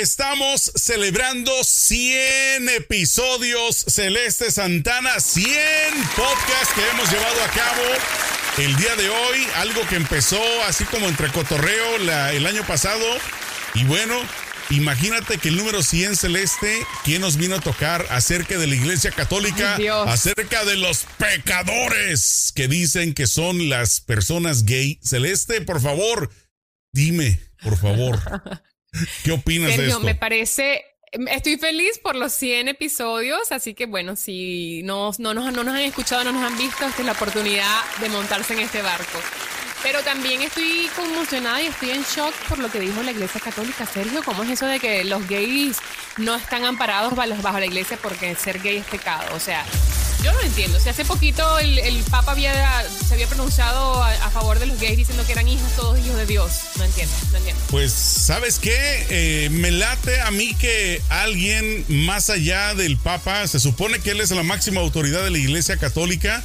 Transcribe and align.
Estamos 0.00 0.70
celebrando 0.76 1.50
100 1.64 2.68
episodios 2.68 3.84
Celeste 3.88 4.52
Santana, 4.52 5.18
100 5.18 5.56
podcasts 6.14 6.72
que 6.72 6.88
hemos 6.88 7.10
llevado 7.10 7.42
a 7.42 7.48
cabo 7.48 7.82
el 8.58 8.76
día 8.76 8.94
de 8.94 9.08
hoy, 9.08 9.44
algo 9.56 9.80
que 9.88 9.96
empezó 9.96 10.40
así 10.68 10.84
como 10.84 11.08
entre 11.08 11.32
cotorreo 11.32 11.96
el 11.96 12.46
año 12.46 12.64
pasado. 12.64 13.04
Y 13.74 13.82
bueno, 13.86 14.14
imagínate 14.70 15.38
que 15.38 15.48
el 15.48 15.56
número 15.56 15.82
100 15.82 16.14
Celeste, 16.14 16.86
¿quién 17.02 17.20
nos 17.20 17.36
vino 17.36 17.56
a 17.56 17.60
tocar 17.60 18.06
acerca 18.10 18.56
de 18.56 18.68
la 18.68 18.76
Iglesia 18.76 19.10
Católica? 19.10 19.78
acerca 20.06 20.64
de 20.64 20.76
los 20.76 21.06
pecadores 21.18 22.52
que 22.54 22.68
dicen 22.68 23.14
que 23.14 23.26
son 23.26 23.68
las 23.68 24.00
personas 24.00 24.64
gay. 24.64 25.00
Celeste, 25.02 25.60
por 25.60 25.80
favor, 25.80 26.30
dime, 26.92 27.40
por 27.64 27.76
favor. 27.76 28.20
¿Qué 29.24 29.32
opinas 29.32 29.76
de 29.76 29.86
esto? 29.86 30.00
Me 30.00 30.14
parece 30.14 30.84
Estoy 31.30 31.56
feliz 31.56 31.98
por 31.98 32.16
los 32.16 32.32
100 32.34 32.68
episodios, 32.68 33.50
así 33.50 33.72
que 33.72 33.86
bueno, 33.86 34.14
si 34.14 34.82
no, 34.82 35.10
no, 35.18 35.32
nos, 35.32 35.52
no 35.52 35.64
nos 35.64 35.74
han 35.74 35.80
escuchado, 35.80 36.24
no 36.24 36.32
nos 36.32 36.42
han 36.42 36.58
visto, 36.58 36.84
esta 36.84 37.00
es 37.00 37.06
la 37.06 37.12
oportunidad 37.12 37.80
de 38.00 38.10
montarse 38.10 38.52
en 38.52 38.60
este 38.60 38.82
barco. 38.82 39.18
Pero 39.82 40.02
también 40.02 40.42
estoy 40.42 40.90
conmocionada 40.96 41.62
y 41.62 41.66
estoy 41.66 41.90
en 41.90 42.02
shock 42.02 42.34
por 42.48 42.58
lo 42.58 42.70
que 42.70 42.80
dijo 42.80 43.02
la 43.02 43.12
Iglesia 43.12 43.40
Católica. 43.40 43.86
Sergio, 43.86 44.22
¿cómo 44.24 44.42
es 44.42 44.50
eso 44.50 44.66
de 44.66 44.80
que 44.80 45.04
los 45.04 45.26
gays 45.28 45.78
no 46.18 46.34
están 46.34 46.64
amparados 46.64 47.14
bajo 47.14 47.58
la 47.58 47.66
Iglesia 47.66 47.96
porque 48.02 48.34
ser 48.34 48.60
gay 48.60 48.78
es 48.78 48.86
pecado? 48.86 49.34
O 49.34 49.40
sea, 49.40 49.64
yo 50.22 50.32
no 50.32 50.40
entiendo. 50.40 50.80
Si 50.80 50.88
hace 50.88 51.04
poquito 51.04 51.58
el, 51.58 52.02
Papa 52.10 52.32
había, 52.32 52.84
se 53.06 53.14
había 53.14 53.26
pronunciado 53.26 54.02
a, 54.02 54.30
favor 54.30 54.58
de 54.58 54.66
los 54.66 54.78
gays 54.80 54.96
diciendo 54.96 55.24
que 55.26 55.32
eran 55.32 55.48
hijos, 55.48 55.70
todos 55.76 55.98
hijos 55.98 56.16
de 56.16 56.26
Dios. 56.26 56.52
No 56.76 56.84
entiendo, 56.84 57.14
no 57.32 57.38
entiendo. 57.38 57.62
Pues, 57.70 57.92
¿sabes 57.92 58.58
qué? 58.58 59.06
Eh, 59.10 59.50
me 59.50 59.70
late 59.70 60.20
a 60.20 60.30
mí 60.30 60.54
que 60.54 61.02
alguien 61.08 61.84
más 61.88 62.30
allá 62.30 62.74
del 62.74 62.96
Papa, 62.96 63.46
se 63.46 63.60
supone 63.60 64.00
que 64.00 64.10
él 64.10 64.20
es 64.20 64.30
la 64.30 64.42
máxima 64.42 64.80
autoridad 64.80 65.22
de 65.24 65.30
la 65.30 65.38
Iglesia 65.38 65.76
Católica, 65.76 66.42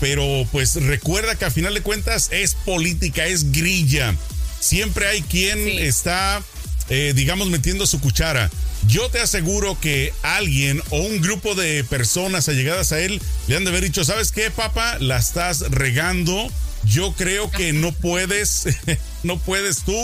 pero 0.00 0.46
pues 0.50 0.76
recuerda 0.76 1.34
que 1.36 1.44
a 1.44 1.50
final 1.50 1.74
de 1.74 1.82
cuentas 1.82 2.28
es 2.32 2.54
política, 2.54 3.26
es 3.26 3.52
grilla. 3.52 4.14
Siempre 4.60 5.06
hay 5.06 5.22
quien 5.22 5.58
está, 5.68 6.42
eh, 6.88 7.12
digamos, 7.14 7.48
metiendo 7.48 7.86
su 7.86 8.00
cuchara. 8.00 8.50
Yo 8.86 9.08
te 9.10 9.20
aseguro 9.20 9.78
que 9.78 10.12
alguien 10.22 10.82
o 10.90 10.98
un 10.98 11.20
grupo 11.20 11.54
de 11.54 11.84
personas 11.84 12.48
allegadas 12.48 12.92
a 12.92 13.00
él 13.00 13.20
le 13.46 13.56
han 13.56 13.64
de 13.64 13.70
haber 13.70 13.84
dicho, 13.84 14.04
¿sabes 14.04 14.32
qué, 14.32 14.50
papá? 14.50 14.98
La 14.98 15.18
estás 15.18 15.60
regando. 15.70 16.50
Yo 16.84 17.12
creo 17.12 17.50
que 17.50 17.72
no 17.74 17.92
puedes, 17.92 18.64
no 19.22 19.38
puedes 19.38 19.82
tú 19.82 19.96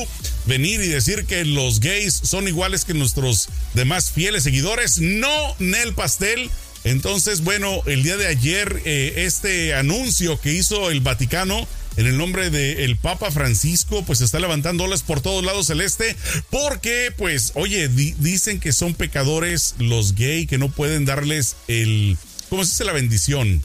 venir 0.45 0.81
y 0.83 0.89
decir 0.89 1.25
que 1.25 1.45
los 1.45 1.81
gays 1.81 2.21
son 2.23 2.49
iguales 2.49 2.85
que 2.85 2.93
nuestros 2.93 3.49
demás 3.75 4.11
fieles 4.11 4.43
seguidores. 4.43 4.99
No, 4.99 5.57
Nel 5.59 5.95
Pastel. 5.95 6.51
Entonces, 6.85 7.41
bueno, 7.43 7.83
el 7.87 8.03
día 8.03 8.17
de 8.17 8.29
ayer, 8.29 8.83
eh, 8.85 9.25
este 9.27 9.75
anuncio 9.75 10.41
que 10.41 10.53
hizo 10.53 10.91
el 10.91 11.01
Vaticano 11.01 11.67
en 11.97 12.06
el 12.06 12.19
nombre 12.19 12.50
del 12.50 12.97
Papa 12.97 13.30
Francisco, 13.30 14.05
pues 14.05 14.20
está 14.20 14.39
levantando 14.39 14.84
olas 14.84 15.02
por 15.02 15.20
todos 15.20 15.44
lados 15.44 15.66
celeste, 15.66 16.16
porque, 16.50 17.12
pues, 17.16 17.52
oye, 17.55 17.89
dicen 17.89 18.61
que 18.61 18.72
son 18.72 18.94
pecadores 18.94 19.75
los 19.78 20.14
gay, 20.14 20.47
que 20.47 20.58
no 20.58 20.69
pueden 20.69 21.05
darles 21.05 21.56
el, 21.69 22.19
¿cómo 22.48 22.64
se 22.64 22.72
dice? 22.72 22.84
La 22.84 22.92
bendición. 22.92 23.62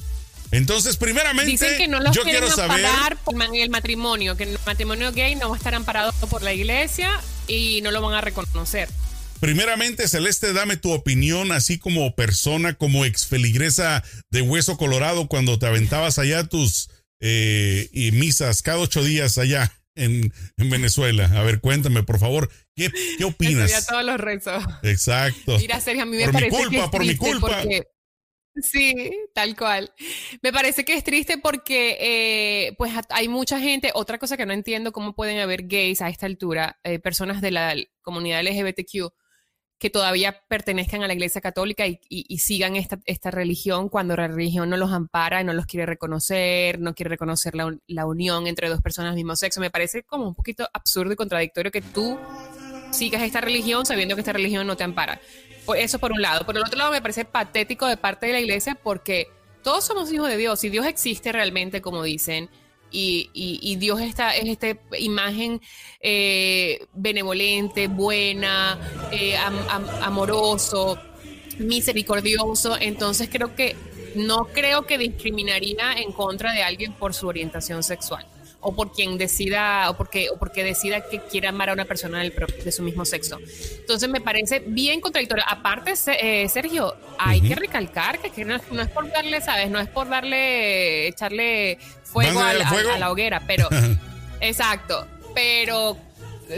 Entonces, 0.52 0.98
primeramente, 0.98 1.52
Dicen 1.52 1.78
que 1.78 1.88
no 1.88 2.00
los 2.02 2.14
yo 2.14 2.24
quiero 2.24 2.50
saber 2.52 2.86
por 3.24 3.36
el 3.56 3.70
matrimonio, 3.70 4.36
que 4.36 4.44
el 4.44 4.60
matrimonio 4.66 5.12
gay 5.14 5.36
no 5.36 5.50
va 5.50 5.56
a 5.56 5.58
estar 5.58 5.74
amparado 5.74 6.12
por 6.30 6.42
la 6.42 6.54
iglesia 6.54 7.10
y 7.48 7.82
no 7.82 7.92
lo 7.92 8.02
van 8.02 8.16
a 8.16 8.22
reconocer. 8.22 8.90
Primeramente, 9.40 10.08
Celeste, 10.08 10.54
dame 10.54 10.78
tu 10.78 10.92
opinión, 10.92 11.52
así 11.52 11.80
como 11.80 12.16
persona, 12.16 12.76
como 12.76 13.06
ex 13.06 13.26
feligresa 13.26 14.04
de 14.30 14.42
Hueso 14.42 14.78
Colorado, 14.78 15.28
cuando 15.28 15.58
te 15.58 15.66
aventabas 15.66 16.20
allá 16.20 16.44
tus 16.44 16.90
eh, 17.22 17.88
y 17.94 18.12
misas 18.12 18.62
cada 18.62 18.80
ocho 18.80 19.04
días 19.04 19.38
allá 19.38 19.72
en, 19.96 20.34
Venezuela. 20.58 21.30
A 21.36 21.44
ver, 21.44 21.62
cuéntame, 21.62 22.04
por 22.04 22.20
favor, 22.20 22.50
¿qué, 22.76 22.92
qué 23.18 23.24
opinas? 23.26 23.86
Todos 23.88 24.04
los 24.04 24.20
rezos. 24.20 24.64
Exacto. 24.84 25.58
Mira, 25.58 25.80
Sergio, 25.80 26.04
a 26.04 26.06
mí 26.06 26.18
me 26.18 26.26
por 26.26 26.34
parece 26.34 26.58
mi 26.58 26.64
culpa, 26.64 26.92
por 26.92 27.06
mi 27.06 27.16
culpa. 27.16 27.64
Sí, 28.56 28.94
tal 29.34 29.56
cual. 29.56 29.94
Me 30.42 30.52
parece 30.52 30.84
que 30.84 30.94
es 30.94 31.04
triste 31.04 31.38
porque 31.38 31.98
eh, 32.02 32.76
pues 32.78 32.92
hay 33.10 33.30
mucha 33.30 33.60
gente, 33.60 33.92
otra 33.94 34.18
cosa 34.18 34.36
que 34.36 34.46
no 34.46 34.54
entiendo, 34.54 34.92
cómo 34.92 35.16
pueden 35.16 35.40
haber 35.40 35.68
gays 35.68 36.02
a 36.02 36.10
esta 36.10 36.26
altura, 36.26 36.80
eh, 36.84 37.00
personas 37.00 37.42
de 37.42 37.52
la 37.52 37.76
comunidad 38.02 38.44
LGBTQ, 38.44 39.14
que 39.82 39.90
todavía 39.90 40.44
pertenezcan 40.48 41.02
a 41.02 41.08
la 41.08 41.14
Iglesia 41.14 41.42
Católica 41.42 41.86
y, 41.88 42.38
sigan 42.38 42.76
esta, 42.76 43.32
religión 43.32 43.90
cuando 43.90 44.16
la 44.16 44.28
religión 44.28 44.70
no 44.70 44.78
los 44.78 44.92
ampara, 44.92 45.44
no 45.44 45.54
los 45.54 45.66
quiere 45.66 45.88
reconocer, 45.88 46.80
no 46.80 46.94
quiere 46.94 47.10
reconocer 47.10 47.56
la, 47.56 48.06
unión 48.06 48.46
entre 48.46 48.70
dos 48.70 48.80
personas 48.80 49.14
del 49.14 49.16
mismo 49.16 49.36
sexo. 49.36 49.60
Me 49.60 49.72
parece 49.72 50.04
como 50.04 50.28
un 50.28 50.36
poquito 50.36 50.70
absurdo 50.72 51.14
y 51.14 51.16
contradictorio 51.16 51.72
que 51.72 51.82
tú 51.82 52.16
sigas 52.92 53.24
esta 53.24 53.42
religión 53.42 53.84
sabiendo 53.88 54.14
que 54.14 54.22
esta 54.22 54.34
religión 54.34 54.68
no 54.68 54.78
te 54.78 54.84
ampara. 54.84 55.20
Eso 55.76 55.98
por 55.98 56.12
un 56.12 56.22
lado. 56.22 56.46
Por 56.46 56.56
el 56.56 56.62
otro 56.62 56.78
lado, 56.78 56.92
me 56.92 57.02
parece 57.02 57.26
patético 57.26 57.88
de 57.88 57.98
parte 57.98 58.28
de 58.28 58.34
la 58.34 58.40
Iglesia 58.40 58.76
porque 58.76 59.30
todos 59.64 59.84
somos 59.84 60.14
hijos 60.14 60.28
de 60.30 60.38
Dios 60.38 60.64
y 60.64 60.70
Dios 60.70 60.86
existe 60.86 61.32
realmente, 61.32 61.82
como 61.82 62.04
dicen 62.04 62.52
y, 62.92 63.76
Dios 63.78 64.02
está, 64.02 64.36
es 64.36 64.48
esta 64.48 64.78
imagen 64.98 65.62
eh, 66.02 66.86
benevolente, 66.94 67.88
buena, 67.88 68.80
eh, 69.12 69.36
amoroso, 70.02 70.98
misericordioso. 71.60 72.78
Entonces 72.80 73.30
creo 73.32 73.56
que 73.56 73.76
no 74.16 74.46
creo 74.54 74.86
que 74.86 74.98
discriminaría 74.98 75.94
en 75.94 76.12
contra 76.12 76.52
de 76.52 76.64
alguien 76.64 76.94
por 76.94 77.14
su 77.14 77.28
orientación 77.28 77.82
sexual 77.82 78.26
o 78.62 78.74
por 78.74 78.92
quien 78.92 79.18
decida 79.18 79.90
o 79.90 79.98
porque 79.98 80.30
o 80.30 80.38
porque 80.38 80.64
decida 80.64 81.02
que 81.02 81.20
quiera 81.20 81.50
amar 81.50 81.70
a 81.70 81.74
una 81.74 81.86
persona 81.86 82.22
de 82.22 82.72
su 82.72 82.84
mismo 82.84 83.06
sexo. 83.06 83.40
Entonces 83.80 84.08
me 84.10 84.22
parece 84.22 84.60
bien 84.60 85.02
contradictorio. 85.02 85.44
Aparte, 85.48 85.94
eh, 86.20 86.48
Sergio, 86.48 86.96
hay 87.18 87.42
que 87.42 87.56
recalcar 87.56 88.20
que, 88.20 88.46
no, 88.46 88.56
es 88.56 88.90
por 88.90 89.12
darle, 89.12 89.42
sabes, 89.42 89.70
no 89.70 89.80
es 89.80 89.90
por 89.90 90.08
darle 90.08 91.08
echarle 91.08 91.78
fuego, 92.04 92.40
a 92.40 92.54
la 92.54 93.12
hoguera, 93.12 93.42
pero 93.46 93.68
exacto, 94.40 95.08
pero 95.34 95.98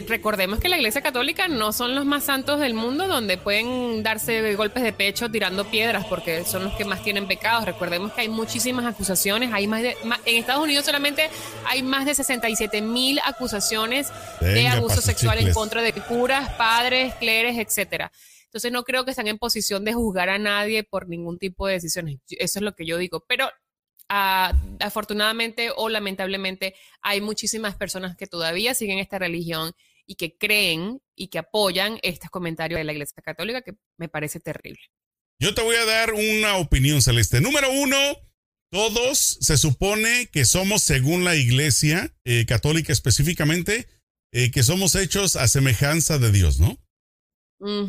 recordemos 0.07 0.59
que 0.59 0.69
la 0.69 0.77
Iglesia 0.77 1.01
Católica 1.01 1.47
no 1.47 1.71
son 1.73 1.95
los 1.95 2.05
más 2.05 2.23
santos 2.23 2.59
del 2.59 2.73
mundo 2.73 3.07
donde 3.07 3.37
pueden 3.37 4.03
darse 4.03 4.55
golpes 4.55 4.83
de 4.83 4.93
pecho 4.93 5.29
tirando 5.29 5.65
piedras 5.65 6.05
porque 6.05 6.43
son 6.45 6.63
los 6.63 6.73
que 6.73 6.85
más 6.85 7.03
tienen 7.03 7.27
pecados. 7.27 7.65
Recordemos 7.65 8.11
que 8.13 8.21
hay 8.21 8.29
muchísimas 8.29 8.85
acusaciones, 8.85 9.51
hay 9.53 9.67
más 9.67 9.81
de 9.81 9.95
en 10.25 10.37
Estados 10.37 10.63
Unidos 10.63 10.85
solamente 10.85 11.29
hay 11.65 11.83
más 11.83 12.05
de 12.05 12.15
67 12.15 12.81
mil 12.81 13.19
acusaciones 13.25 14.11
de 14.39 14.67
abuso 14.67 15.01
sexual 15.01 15.39
en 15.39 15.53
contra 15.53 15.81
de 15.81 15.93
curas, 15.93 16.49
padres, 16.53 17.13
cleres, 17.15 17.57
etcétera. 17.57 18.11
Entonces 18.45 18.71
no 18.71 18.83
creo 18.83 19.03
que 19.03 19.11
estén 19.11 19.27
en 19.27 19.39
posición 19.39 19.83
de 19.83 19.93
juzgar 19.93 20.29
a 20.29 20.37
nadie 20.37 20.83
por 20.83 21.07
ningún 21.07 21.39
tipo 21.39 21.65
de 21.65 21.73
decisiones. 21.73 22.19
Eso 22.29 22.59
es 22.59 22.63
lo 22.63 22.75
que 22.75 22.85
yo 22.85 22.97
digo. 22.97 23.25
Pero 23.27 23.49
afortunadamente 24.79 25.71
o 25.75 25.89
lamentablemente 25.89 26.75
hay 27.01 27.21
muchísimas 27.21 27.75
personas 27.75 28.15
que 28.15 28.27
todavía 28.27 28.75
siguen 28.75 28.99
esta 28.99 29.19
religión 29.19 29.71
y 30.05 30.15
que 30.15 30.37
creen 30.37 31.01
y 31.15 31.29
que 31.29 31.39
apoyan 31.39 31.99
estos 32.03 32.29
comentarios 32.29 32.77
de 32.77 32.83
la 32.83 32.93
Iglesia 32.93 33.21
Católica 33.23 33.61
que 33.61 33.73
me 33.97 34.09
parece 34.09 34.39
terrible. 34.39 34.81
Yo 35.39 35.53
te 35.53 35.61
voy 35.61 35.75
a 35.75 35.85
dar 35.85 36.13
una 36.13 36.57
opinión, 36.57 37.01
Celeste. 37.01 37.41
Número 37.41 37.71
uno, 37.71 37.97
todos 38.71 39.37
se 39.41 39.57
supone 39.57 40.27
que 40.31 40.45
somos, 40.45 40.83
según 40.83 41.23
la 41.23 41.35
Iglesia 41.35 42.13
eh, 42.25 42.45
Católica 42.45 42.93
específicamente, 42.93 43.87
eh, 44.31 44.51
que 44.51 44.63
somos 44.63 44.95
hechos 44.95 45.35
a 45.35 45.47
semejanza 45.47 46.17
de 46.17 46.31
Dios, 46.31 46.59
¿no? 46.59 46.79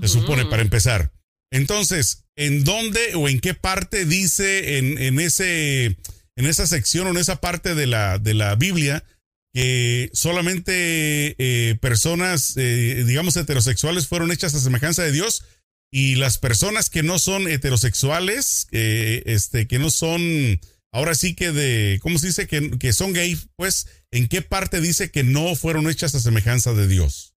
Se 0.01 0.07
supone, 0.07 0.45
para 0.45 0.63
empezar. 0.63 1.13
Entonces, 1.51 2.27
¿en 2.37 2.63
dónde 2.63 3.15
o 3.17 3.29
en 3.29 3.41
qué 3.41 3.55
parte 3.55 4.05
dice 4.05 4.79
en, 4.79 5.19
ese, 5.19 5.97
en 6.37 6.47
esa 6.47 6.67
sección 6.67 7.07
o 7.07 7.11
en 7.11 7.17
esa 7.17 7.41
parte 7.41 7.75
de 7.75 7.87
la, 7.87 8.19
de 8.19 8.35
la 8.35 8.55
Biblia 8.55 9.05
que 9.53 10.11
solamente 10.13 11.37
eh, 11.39 11.77
personas, 11.77 12.55
eh, 12.57 13.05
digamos, 13.07 13.37
heterosexuales 13.37 14.09
fueron 14.09 14.33
hechas 14.33 14.53
a 14.55 14.61
semejanza 14.61 15.05
de 15.05 15.13
Dios 15.13 15.45
y 15.93 16.17
las 16.17 16.39
personas 16.39 16.91
que 16.91 17.05
no 17.05 17.21
son 17.21 17.47
heterosexuales, 17.47 18.67
este, 18.73 19.69
que 19.69 19.79
no 19.79 19.91
son, 19.91 20.61
ahora 20.91 21.15
sí 21.15 21.35
que 21.35 21.53
de, 21.53 22.01
¿cómo 22.03 22.19
se 22.19 22.27
dice? 22.27 22.49
Que, 22.49 22.79
que 22.79 22.93
son 22.93 23.13
gay, 23.13 23.39
pues, 23.55 23.87
¿en 24.11 24.27
qué 24.27 24.43
parte 24.43 24.81
dice 24.81 25.13
que 25.13 25.23
no 25.23 25.55
fueron 25.55 25.89
hechas 25.89 26.17
a 26.17 26.21
semejanza 26.21 26.73
de 26.73 26.89
Dios? 26.89 27.34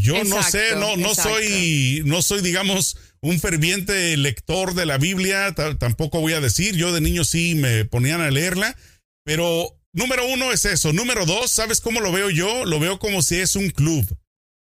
Yo 0.00 0.24
no 0.24 0.42
sé, 0.42 0.74
no, 0.76 0.96
no 0.96 1.14
soy, 1.14 2.02
no 2.04 2.20
soy, 2.20 2.42
digamos, 2.42 2.96
un 3.20 3.38
ferviente 3.40 4.16
lector 4.16 4.74
de 4.74 4.86
la 4.86 4.98
Biblia, 4.98 5.54
tampoco 5.78 6.20
voy 6.20 6.32
a 6.32 6.40
decir, 6.40 6.74
yo 6.76 6.92
de 6.92 7.00
niño 7.00 7.24
sí 7.24 7.54
me 7.54 7.84
ponían 7.84 8.20
a 8.20 8.30
leerla, 8.30 8.76
pero 9.24 9.78
número 9.92 10.26
uno 10.26 10.52
es 10.52 10.64
eso. 10.64 10.92
Número 10.92 11.24
dos, 11.26 11.50
¿sabes 11.50 11.80
cómo 11.80 12.00
lo 12.00 12.12
veo 12.12 12.28
yo? 12.28 12.64
Lo 12.64 12.80
veo 12.80 12.98
como 12.98 13.22
si 13.22 13.36
es 13.36 13.56
un 13.56 13.70
club. 13.70 14.04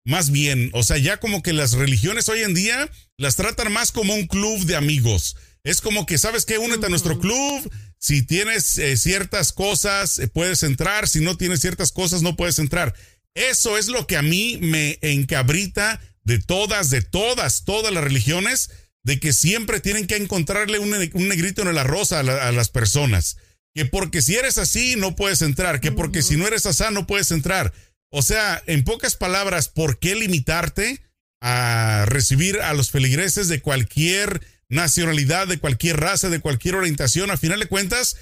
más 0.05 0.31
bien. 0.31 0.69
O 0.73 0.83
sea, 0.83 0.97
ya 0.97 1.17
como 1.17 1.41
que 1.41 1.53
las 1.53 1.73
religiones 1.73 2.29
hoy 2.29 2.41
en 2.41 2.53
día 2.53 2.89
las 3.17 3.35
tratan 3.35 3.71
más 3.71 3.91
como 3.91 4.13
un 4.13 4.27
club 4.27 4.65
de 4.65 4.75
amigos. 4.75 5.35
Es 5.63 5.79
como 5.79 6.05
que, 6.05 6.17
¿sabes 6.17 6.45
qué? 6.45 6.57
Únete 6.57 6.87
a 6.87 6.89
nuestro 6.89 7.19
club. 7.19 7.71
Si 7.97 8.21
tienes 8.21 8.77
eh, 8.77 8.97
ciertas 8.97 9.53
cosas, 9.53 10.19
eh, 10.19 10.27
puedes 10.27 10.61
entrar. 10.63 11.07
Si 11.07 11.21
no 11.21 11.37
tienes 11.37 11.61
ciertas 11.61 11.93
cosas, 11.93 12.21
no 12.21 12.35
puedes 12.35 12.59
entrar. 12.59 12.93
Eso 13.35 13.77
es 13.77 13.87
lo 13.87 14.05
que 14.05 14.17
a 14.17 14.21
mí 14.21 14.57
me 14.61 14.99
encabrita 15.01 15.99
de 16.23 16.39
todas, 16.39 16.89
de 16.89 17.01
todas, 17.01 17.65
todas 17.65 17.93
las 17.93 18.03
religiones, 18.03 18.69
de 19.03 19.19
que 19.19 19.33
siempre 19.33 19.79
tienen 19.79 20.07
que 20.07 20.15
encontrarle 20.15 20.79
un, 20.79 20.91
negrito 20.91 21.61
en 21.61 21.67
el 21.67 21.77
arroz 21.77 22.11
a, 22.11 22.19
a, 22.19 22.51
las 22.51 22.69
personas. 22.69 23.37
Que 23.73 23.85
porque 23.85 24.21
si 24.21 24.35
eres 24.35 24.57
así, 24.57 24.95
no 24.95 25.15
puedes 25.15 25.41
entrar. 25.41 25.81
Que 25.81 25.91
porque 25.91 26.21
si 26.21 26.37
no 26.37 26.47
eres 26.47 26.65
así, 26.65 26.83
no 26.91 27.07
puedes 27.07 27.31
entrar. 27.31 27.73
O 28.09 28.21
sea, 28.21 28.61
en 28.67 28.83
pocas 28.83 29.15
palabras, 29.15 29.67
¿por 29.67 29.99
qué 29.99 30.15
limitarte 30.15 31.01
a 31.41 32.05
recibir 32.07 32.61
a 32.61 32.73
los 32.73 32.91
feligreses 32.91 33.47
de 33.47 33.61
cualquier 33.61 34.45
nacionalidad, 34.69 35.47
de 35.47 35.57
cualquier 35.57 35.99
raza, 35.99 36.29
de 36.29 36.39
cualquier 36.39 36.75
orientación? 36.75 37.31
A 37.31 37.37
final 37.37 37.59
de 37.59 37.65
cuentas, 37.65 38.15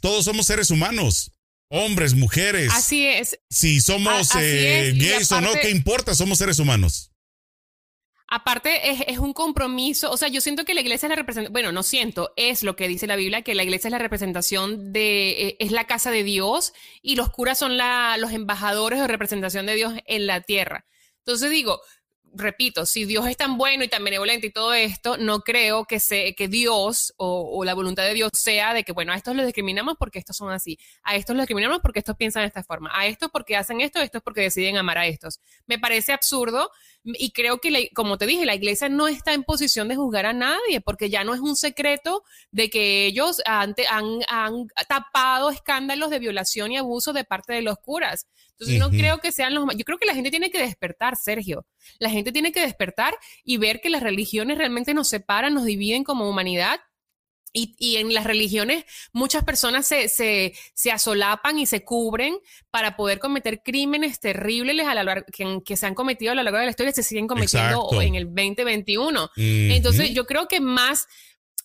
todos 0.00 0.24
somos 0.24 0.46
seres 0.46 0.70
humanos. 0.70 1.32
Hombres, 1.72 2.14
mujeres. 2.14 2.72
Así 2.74 3.06
es. 3.06 3.38
Si 3.48 3.80
somos 3.80 4.34
eh, 4.36 4.92
gays 4.96 5.30
o 5.30 5.40
no, 5.40 5.52
¿qué 5.52 5.70
importa? 5.70 6.16
Somos 6.16 6.38
seres 6.38 6.58
humanos. 6.58 7.12
Aparte, 8.26 8.90
es, 8.90 9.02
es, 9.06 9.18
un 9.18 9.32
compromiso, 9.32 10.10
o 10.10 10.16
sea, 10.16 10.28
yo 10.28 10.40
siento 10.40 10.64
que 10.64 10.74
la 10.74 10.80
iglesia 10.80 11.06
es 11.06 11.10
la 11.10 11.16
representación, 11.16 11.52
bueno, 11.52 11.72
no 11.72 11.82
siento, 11.82 12.32
es 12.36 12.62
lo 12.62 12.76
que 12.76 12.86
dice 12.86 13.08
la 13.08 13.16
Biblia, 13.16 13.42
que 13.42 13.56
la 13.56 13.64
iglesia 13.64 13.88
es 13.88 13.92
la 13.92 13.98
representación 13.98 14.92
de, 14.92 15.30
eh, 15.30 15.56
es 15.58 15.72
la 15.72 15.88
casa 15.88 16.12
de 16.12 16.22
Dios 16.22 16.72
y 17.02 17.16
los 17.16 17.30
curas 17.30 17.58
son 17.58 17.76
la, 17.76 18.16
los 18.18 18.30
embajadores 18.30 19.00
de 19.00 19.08
representación 19.08 19.66
de 19.66 19.74
Dios 19.74 19.94
en 20.06 20.28
la 20.28 20.42
tierra. 20.42 20.86
Entonces 21.18 21.50
digo, 21.50 21.80
repito, 22.34 22.86
si 22.86 23.04
Dios 23.04 23.26
es 23.26 23.36
tan 23.36 23.58
bueno 23.58 23.84
y 23.84 23.88
tan 23.88 24.04
benevolente 24.04 24.46
y 24.46 24.50
todo 24.50 24.72
esto, 24.72 25.16
no 25.16 25.40
creo 25.40 25.84
que, 25.84 26.00
se, 26.00 26.34
que 26.34 26.48
Dios 26.48 27.12
o, 27.16 27.64
la 27.64 27.74
voluntad 27.74 28.04
de 28.04 28.14
Dios 28.14 28.30
sea 28.34 28.74
de 28.74 28.84
que, 28.84 28.92
bueno, 28.92 29.12
a 29.12 29.16
estos 29.16 29.34
los 29.34 29.44
discriminamos 29.46 29.96
porque 29.98 30.18
estos 30.18 30.36
son 30.36 30.50
así, 30.50 30.78
a 31.02 31.16
estos 31.16 31.36
los 31.36 31.42
discriminamos 31.42 31.80
porque 31.80 31.98
estos 31.98 32.16
piensan 32.16 32.42
de 32.42 32.48
esta 32.48 32.62
forma, 32.62 32.90
a 32.92 33.06
estos 33.06 33.30
porque 33.30 33.56
hacen 33.56 33.80
esto, 33.80 33.98
a 33.98 34.04
estos 34.04 34.22
porque 34.22 34.42
deciden 34.42 34.76
amar 34.76 34.98
a 34.98 35.06
estos. 35.06 35.40
Me 35.66 35.78
parece 35.78 36.12
absurdo 36.12 36.70
y 37.04 37.32
creo 37.32 37.58
que, 37.58 37.90
como 37.94 38.18
te 38.18 38.26
dije, 38.26 38.44
la 38.44 38.54
iglesia 38.54 38.88
no 38.88 39.08
está 39.08 39.32
en 39.32 39.42
posición 39.42 39.88
de 39.88 39.96
juzgar 39.96 40.26
a 40.26 40.32
nadie 40.32 40.80
porque 40.80 41.08
ya 41.08 41.24
no 41.24 41.34
es 41.34 41.40
un 41.40 41.56
secreto 41.56 42.22
de 42.50 42.68
que 42.68 43.06
ellos 43.06 43.40
han, 43.46 43.74
han 44.28 44.66
tapado 44.88 45.50
escándalos 45.50 46.10
de 46.10 46.18
violación 46.18 46.72
y 46.72 46.76
abuso 46.76 47.12
de 47.12 47.24
parte 47.24 47.54
de 47.54 47.62
los 47.62 47.78
curas. 47.78 48.26
Entonces, 48.52 48.78
no 48.78 48.90
creo 48.90 49.18
que 49.18 49.32
sean 49.32 49.54
los... 49.54 49.64
Yo 49.74 49.84
creo 49.84 49.96
que 49.96 50.04
la 50.04 50.14
gente 50.14 50.30
tiene 50.30 50.50
que 50.50 50.58
despertar, 50.58 51.16
Sergio. 51.16 51.64
La 51.98 52.10
gente 52.10 52.30
tiene 52.30 52.52
que 52.52 52.60
despertar 52.60 53.14
y 53.42 53.56
ver 53.56 53.80
que 53.80 53.88
las 53.88 54.02
religiones 54.02 54.58
realmente 54.58 54.92
nos 54.92 55.08
separan, 55.08 55.54
nos 55.54 55.64
dividen 55.64 56.04
como 56.04 56.28
humanidad 56.28 56.78
y, 57.52 57.74
y, 57.78 57.96
en 57.96 58.14
las 58.14 58.24
religiones 58.24 58.84
muchas 59.12 59.44
personas 59.44 59.86
se, 59.86 60.08
se, 60.08 60.54
se, 60.74 60.92
asolapan 60.92 61.58
y 61.58 61.66
se 61.66 61.84
cubren 61.84 62.38
para 62.70 62.96
poder 62.96 63.18
cometer 63.18 63.62
crímenes 63.62 64.20
terribles 64.20 64.86
a 64.86 64.94
la, 64.94 65.22
que, 65.22 65.60
que, 65.64 65.76
se 65.76 65.86
han 65.86 65.94
cometido 65.94 66.32
a 66.32 66.34
lo 66.34 66.42
largo 66.42 66.58
de 66.58 66.66
la 66.66 66.70
historia 66.70 66.90
y 66.90 66.94
se 66.94 67.02
siguen 67.02 67.26
cometiendo 67.26 67.88
en 68.00 68.14
el 68.14 68.26
2021. 68.26 69.30
Entonces 69.36 70.12
yo 70.12 70.26
creo 70.26 70.46
que 70.48 70.60
más, 70.60 71.06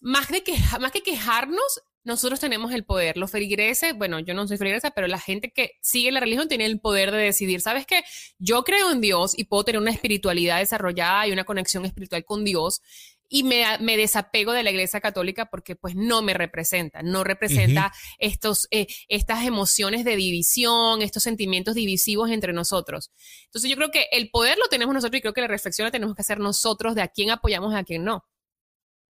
más, 0.02 0.30
de 0.30 0.44
que, 0.44 0.56
más 0.80 0.92
que 0.92 1.04
quejarnos, 1.04 1.82
nosotros 2.06 2.40
tenemos 2.40 2.72
el 2.72 2.86
poder. 2.86 3.18
Los 3.18 3.32
feligreses, 3.32 3.96
bueno, 3.98 4.20
yo 4.20 4.36
no 4.36 4.48
soy 4.48 4.58
feligresa, 4.58 4.92
pero 4.92 5.08
la 5.08 5.20
gente 5.20 5.52
que 5.52 5.72
sigue 5.82 6.12
la 6.12 6.20
religión 6.20 6.48
tiene 6.48 6.66
el 6.66 6.80
poder 6.80 7.12
de 7.12 7.18
decidir, 7.18 7.62
¿sabes 7.62 7.88
qué? 7.88 8.04
Yo 8.38 8.64
creo 8.64 8.92
en 8.92 9.02
Dios 9.02 9.34
y 9.38 9.46
puedo 9.46 9.64
tener 9.66 9.82
una 9.82 9.92
espiritualidad 9.92 10.60
desarrollada 10.60 11.28
y 11.28 11.32
una 11.32 11.46
conexión 11.46 11.84
espiritual 11.84 12.24
con 12.24 12.46
Dios 12.46 12.82
y 13.28 13.44
me, 13.44 13.66
me, 13.80 13.98
desapego 13.98 14.54
de 14.54 14.64
la 14.64 14.72
iglesia 14.72 15.02
católica 15.02 15.46
porque 15.50 15.76
pues 15.76 15.96
no 15.96 16.22
me 16.22 16.34
representa, 16.34 17.02
no 17.02 17.24
representa 17.24 17.92
estos, 18.20 18.68
eh, 18.72 18.88
estas 19.08 19.46
emociones 19.46 20.06
de 20.06 20.16
división, 20.16 21.02
estos 21.02 21.24
sentimientos 21.24 21.76
divisivos 21.76 22.30
entre 22.30 22.54
nosotros. 22.54 23.12
Entonces 23.46 23.70
yo 23.70 23.76
creo 23.78 23.92
que 23.92 24.06
el 24.12 24.30
poder 24.30 24.58
lo 24.58 24.68
tenemos 24.68 24.94
nosotros 24.94 25.18
y 25.18 25.22
creo 25.22 25.34
que 25.34 25.42
la 25.42 25.48
reflexión 25.48 25.86
la 25.86 25.92
tenemos 25.92 26.16
que 26.16 26.22
hacer 26.22 26.40
nosotros 26.40 26.96
de 26.96 27.02
a 27.02 27.08
quién 27.08 27.32
apoyamos 27.32 27.74
y 27.74 27.78
a 27.78 27.84
quién 27.84 28.04
no. 28.04 28.24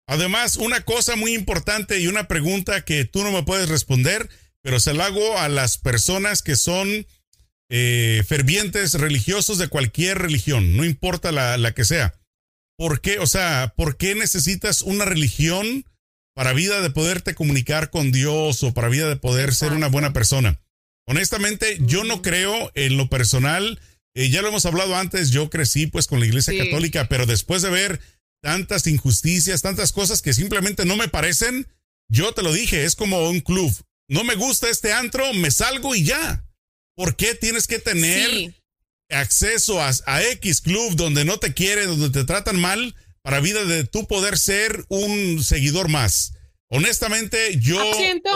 Además, 0.07 0.57
una 0.57 0.83
cosa 0.83 1.17
muy 1.17 1.35
importante 1.35 1.99
y 1.99 2.07
una 2.07 2.29
pregunta 2.29 2.85
que 2.85 3.05
tú 3.05 3.23
no 3.23 3.33
me 3.33 3.43
puedes 3.43 3.69
responder, 3.69 4.29
pero 4.61 4.79
se 4.79 4.93
la 4.93 5.07
hago 5.07 5.39
a 5.39 5.49
las 5.49 5.79
personas 5.79 6.43
que 6.43 6.57
son 6.57 7.07
eh, 7.71 8.23
fervientes 8.27 8.95
religiosos 8.95 9.59
de 9.59 9.69
cualquier 9.69 10.19
religión, 10.19 10.77
no 10.77 10.85
importa 10.85 11.33
la, 11.33 11.57
la, 11.57 11.73
que 11.73 11.85
sea. 11.85 12.15
¿Por 12.77 13.01
qué? 13.01 13.19
O 13.19 13.27
sea, 13.27 13.73
¿por 13.77 13.97
qué 13.97 14.15
necesitas 14.15 14.83
una 14.83 15.05
religión 15.05 15.85
para 16.35 16.53
vida 16.53 16.81
de 16.81 16.91
poderte 16.91 17.35
comunicar 17.35 17.91
con 17.91 18.11
Dios 18.11 18.63
o 18.63 18.75
para 18.75 18.89
vida 18.89 19.09
de 19.09 19.17
poder 19.17 19.55
ser 19.55 19.73
una 19.73 19.89
buena 19.89 20.13
persona? 20.13 20.61
Honestamente, 21.07 21.79
yo 21.81 22.05
no 22.05 22.23
creo 22.23 22.73
en 22.75 22.97
lo 22.97 23.09
personal. 23.09 23.81
Eh, 24.15 24.31
ya 24.31 24.43
lo 24.43 24.49
hemos 24.49 24.67
hablado 24.67 24.97
antes, 24.97 25.31
yo 25.31 25.51
crecí 25.51 25.87
pues 25.87 26.07
con 26.07 26.21
la 26.21 26.27
Iglesia 26.27 26.57
Católica, 26.57 27.09
pero 27.09 27.27
después 27.27 27.63
de 27.63 27.71
ver 27.71 28.01
tantas 28.43 28.87
injusticias, 28.87 29.63
tantas 29.63 29.93
cosas 29.93 30.23
que 30.23 30.33
simplemente 30.33 30.85
no 30.85 30.97
me 30.97 31.09
parecen. 31.09 31.67
Yo 32.09 32.33
te 32.33 32.43
lo 32.43 32.53
dije, 32.53 32.85
es 32.85 32.97
como 32.97 33.29
un 33.29 33.41
club. 33.41 33.73
No 34.09 34.25
me 34.25 34.35
gusta 34.35 34.69
este 34.69 34.93
antro, 34.93 35.33
me 35.35 35.51
salgo 35.51 35.95
y 35.95 36.05
ya. 36.05 36.45
¿Por 36.97 37.17
qué 37.17 37.35
tienes 37.35 37.67
que 37.67 37.79
tener 37.79 38.55
acceso 39.15 39.81
a, 39.81 40.23
X 40.33 40.61
club 40.61 40.97
donde 40.97 41.25
no 41.25 41.39
te 41.39 41.55
quieren, 41.55 41.87
donde 41.87 42.11
te 42.11 42.25
tratan 42.25 42.61
mal, 42.61 42.95
para 43.23 43.41
vida 43.41 43.65
de 43.65 43.85
tú 43.85 44.07
poder 44.07 44.39
ser 44.39 44.85
un 44.89 45.43
seguidor 45.43 45.89
más? 45.89 46.35
Honestamente, 46.69 47.59
yo 47.61 47.81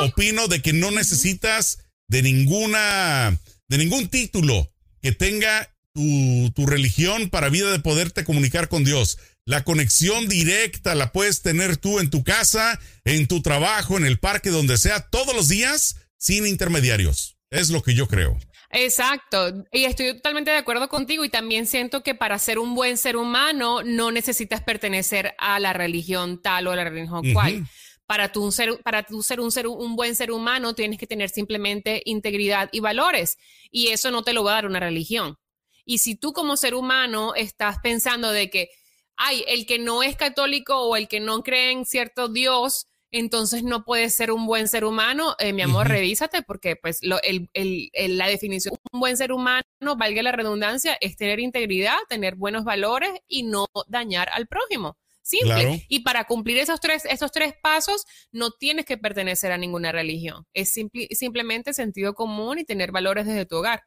opino 0.01 0.49
de 0.49 0.63
que 0.63 0.73
no 0.73 0.91
necesitas 0.91 1.79
de 2.09 2.23
ninguna, 2.23 3.39
de 3.69 3.79
ningún 3.79 4.09
título 4.09 4.73
que 5.03 5.13
tenga 5.13 5.75
tu, 5.95 6.51
tu 6.55 6.67
religión 6.67 7.31
para 7.31 7.49
vida 7.49 7.71
de 7.73 7.81
poderte 7.81 8.25
comunicar 8.25 8.69
con 8.69 8.85
Dios. 8.85 9.19
La 9.45 9.65
conexión 9.65 10.29
directa 10.29 10.95
la 10.95 11.11
puedes 11.11 11.41
tener 11.41 11.79
tú 11.79 12.01
en 12.01 12.11
tu 12.11 12.23
casa, 12.23 12.79
en 13.05 13.27
tu 13.27 13.41
trabajo, 13.41 13.97
en 13.97 14.05
el 14.05 14.19
parque, 14.19 14.51
donde 14.51 14.77
sea, 14.77 15.01
todos 15.01 15.35
los 15.35 15.49
días, 15.49 15.97
sin 16.19 16.47
intermediarios. 16.47 17.39
Es 17.51 17.71
lo 17.71 17.83
que 17.83 17.95
yo 17.95 18.09
creo. 18.09 18.39
Exacto, 18.71 19.65
y 19.73 19.85
estoy 19.85 20.15
totalmente 20.15 20.51
de 20.51 20.59
acuerdo 20.59 20.89
contigo 20.89 21.25
y 21.25 21.31
también 21.31 21.67
siento 21.67 22.03
que 22.03 22.15
para 22.15 22.39
ser 22.39 22.59
un 22.59 22.75
buen 22.75 22.99
ser 22.99 23.17
humano 23.17 23.83
no 23.83 24.11
necesitas 24.11 24.63
pertenecer 24.63 25.35
a 25.39 25.59
la 25.59 25.73
religión 25.73 26.43
tal 26.43 26.67
o 26.67 26.73
a 26.73 26.77
la 26.77 26.85
religión 26.85 27.33
cual. 27.33 27.67
Para 28.07 28.33
tú, 28.33 28.51
ser, 28.53 28.81
para 28.83 29.03
tú 29.03 29.23
ser, 29.23 29.39
un, 29.41 29.53
ser 29.53 29.67
un 29.67 29.95
buen 29.95 30.15
ser 30.15 30.33
humano 30.33 30.75
tienes 30.75 30.99
que 30.99 31.07
tener 31.07 31.29
simplemente 31.29 32.01
integridad 32.07 32.71
y 32.73 32.81
valores 32.81 33.37
y 33.71 33.89
eso 33.89 34.11
no 34.11 34.23
te 34.23 34.33
lo 34.33 34.45
va 34.45 34.53
a 34.53 34.55
dar 34.55 34.67
una 34.67 34.81
religión. 34.81 35.37
Y 35.85 35.99
si 35.99 36.15
tú 36.15 36.33
como 36.33 36.57
ser 36.57 36.75
humano 36.75 37.35
estás 37.35 37.79
pensando 37.83 38.31
de 38.33 38.49
que 38.49 38.71
ay, 39.19 39.45
el 39.49 39.67
que 39.67 39.79
no 39.79 40.03
es 40.03 40.17
católico 40.17 40.79
o 40.79 40.97
el 40.97 41.09
que 41.09 41.21
no 41.21 41.43
cree 41.43 41.73
en 41.73 41.85
cierto 41.85 42.29
Dios, 42.29 42.88
entonces 43.11 43.63
no 43.63 43.85
puede 43.85 44.11
ser 44.11 44.31
un 44.31 44.47
buen 44.47 44.69
ser 44.69 44.85
humano, 44.85 45.35
eh, 45.39 45.53
mi 45.53 45.63
amor, 45.63 45.89
revísate 45.89 46.43
porque 46.43 46.77
pues 46.77 46.99
lo, 47.03 47.21
el, 47.23 47.49
el, 47.55 48.19
la 48.19 48.27
definición 48.27 48.75
de 48.75 48.81
un 48.93 49.01
buen 49.01 49.17
ser 49.17 49.33
humano, 49.33 49.63
valga 49.97 50.23
la 50.23 50.33
redundancia, 50.33 50.97
es 51.01 51.17
tener 51.17 51.41
integridad, 51.41 51.97
tener 52.09 52.35
buenos 52.37 52.65
valores 52.65 53.11
y 53.27 53.45
no 53.45 53.67
dañar 53.87 54.29
al 54.33 54.47
prójimo. 54.47 54.97
Simple. 55.23 55.85
Y 55.89 56.01
para 56.01 56.25
cumplir 56.25 56.57
esos 56.57 56.81
tres, 56.81 57.05
esos 57.05 57.31
tres 57.33 57.53
pasos, 57.63 58.07
no 58.33 58.51
tienes 58.51 58.87
que 58.87 58.97
pertenecer 58.97 59.53
a 59.53 59.59
ninguna 59.59 59.93
religión. 59.93 60.47
Es 60.55 60.73
simplemente 60.73 61.75
sentido 61.75 62.15
común 62.15 62.59
y 62.59 62.65
tener 62.65 62.93
valores 62.93 63.27
desde 63.27 63.45
tu 63.45 63.57
hogar. 63.57 63.83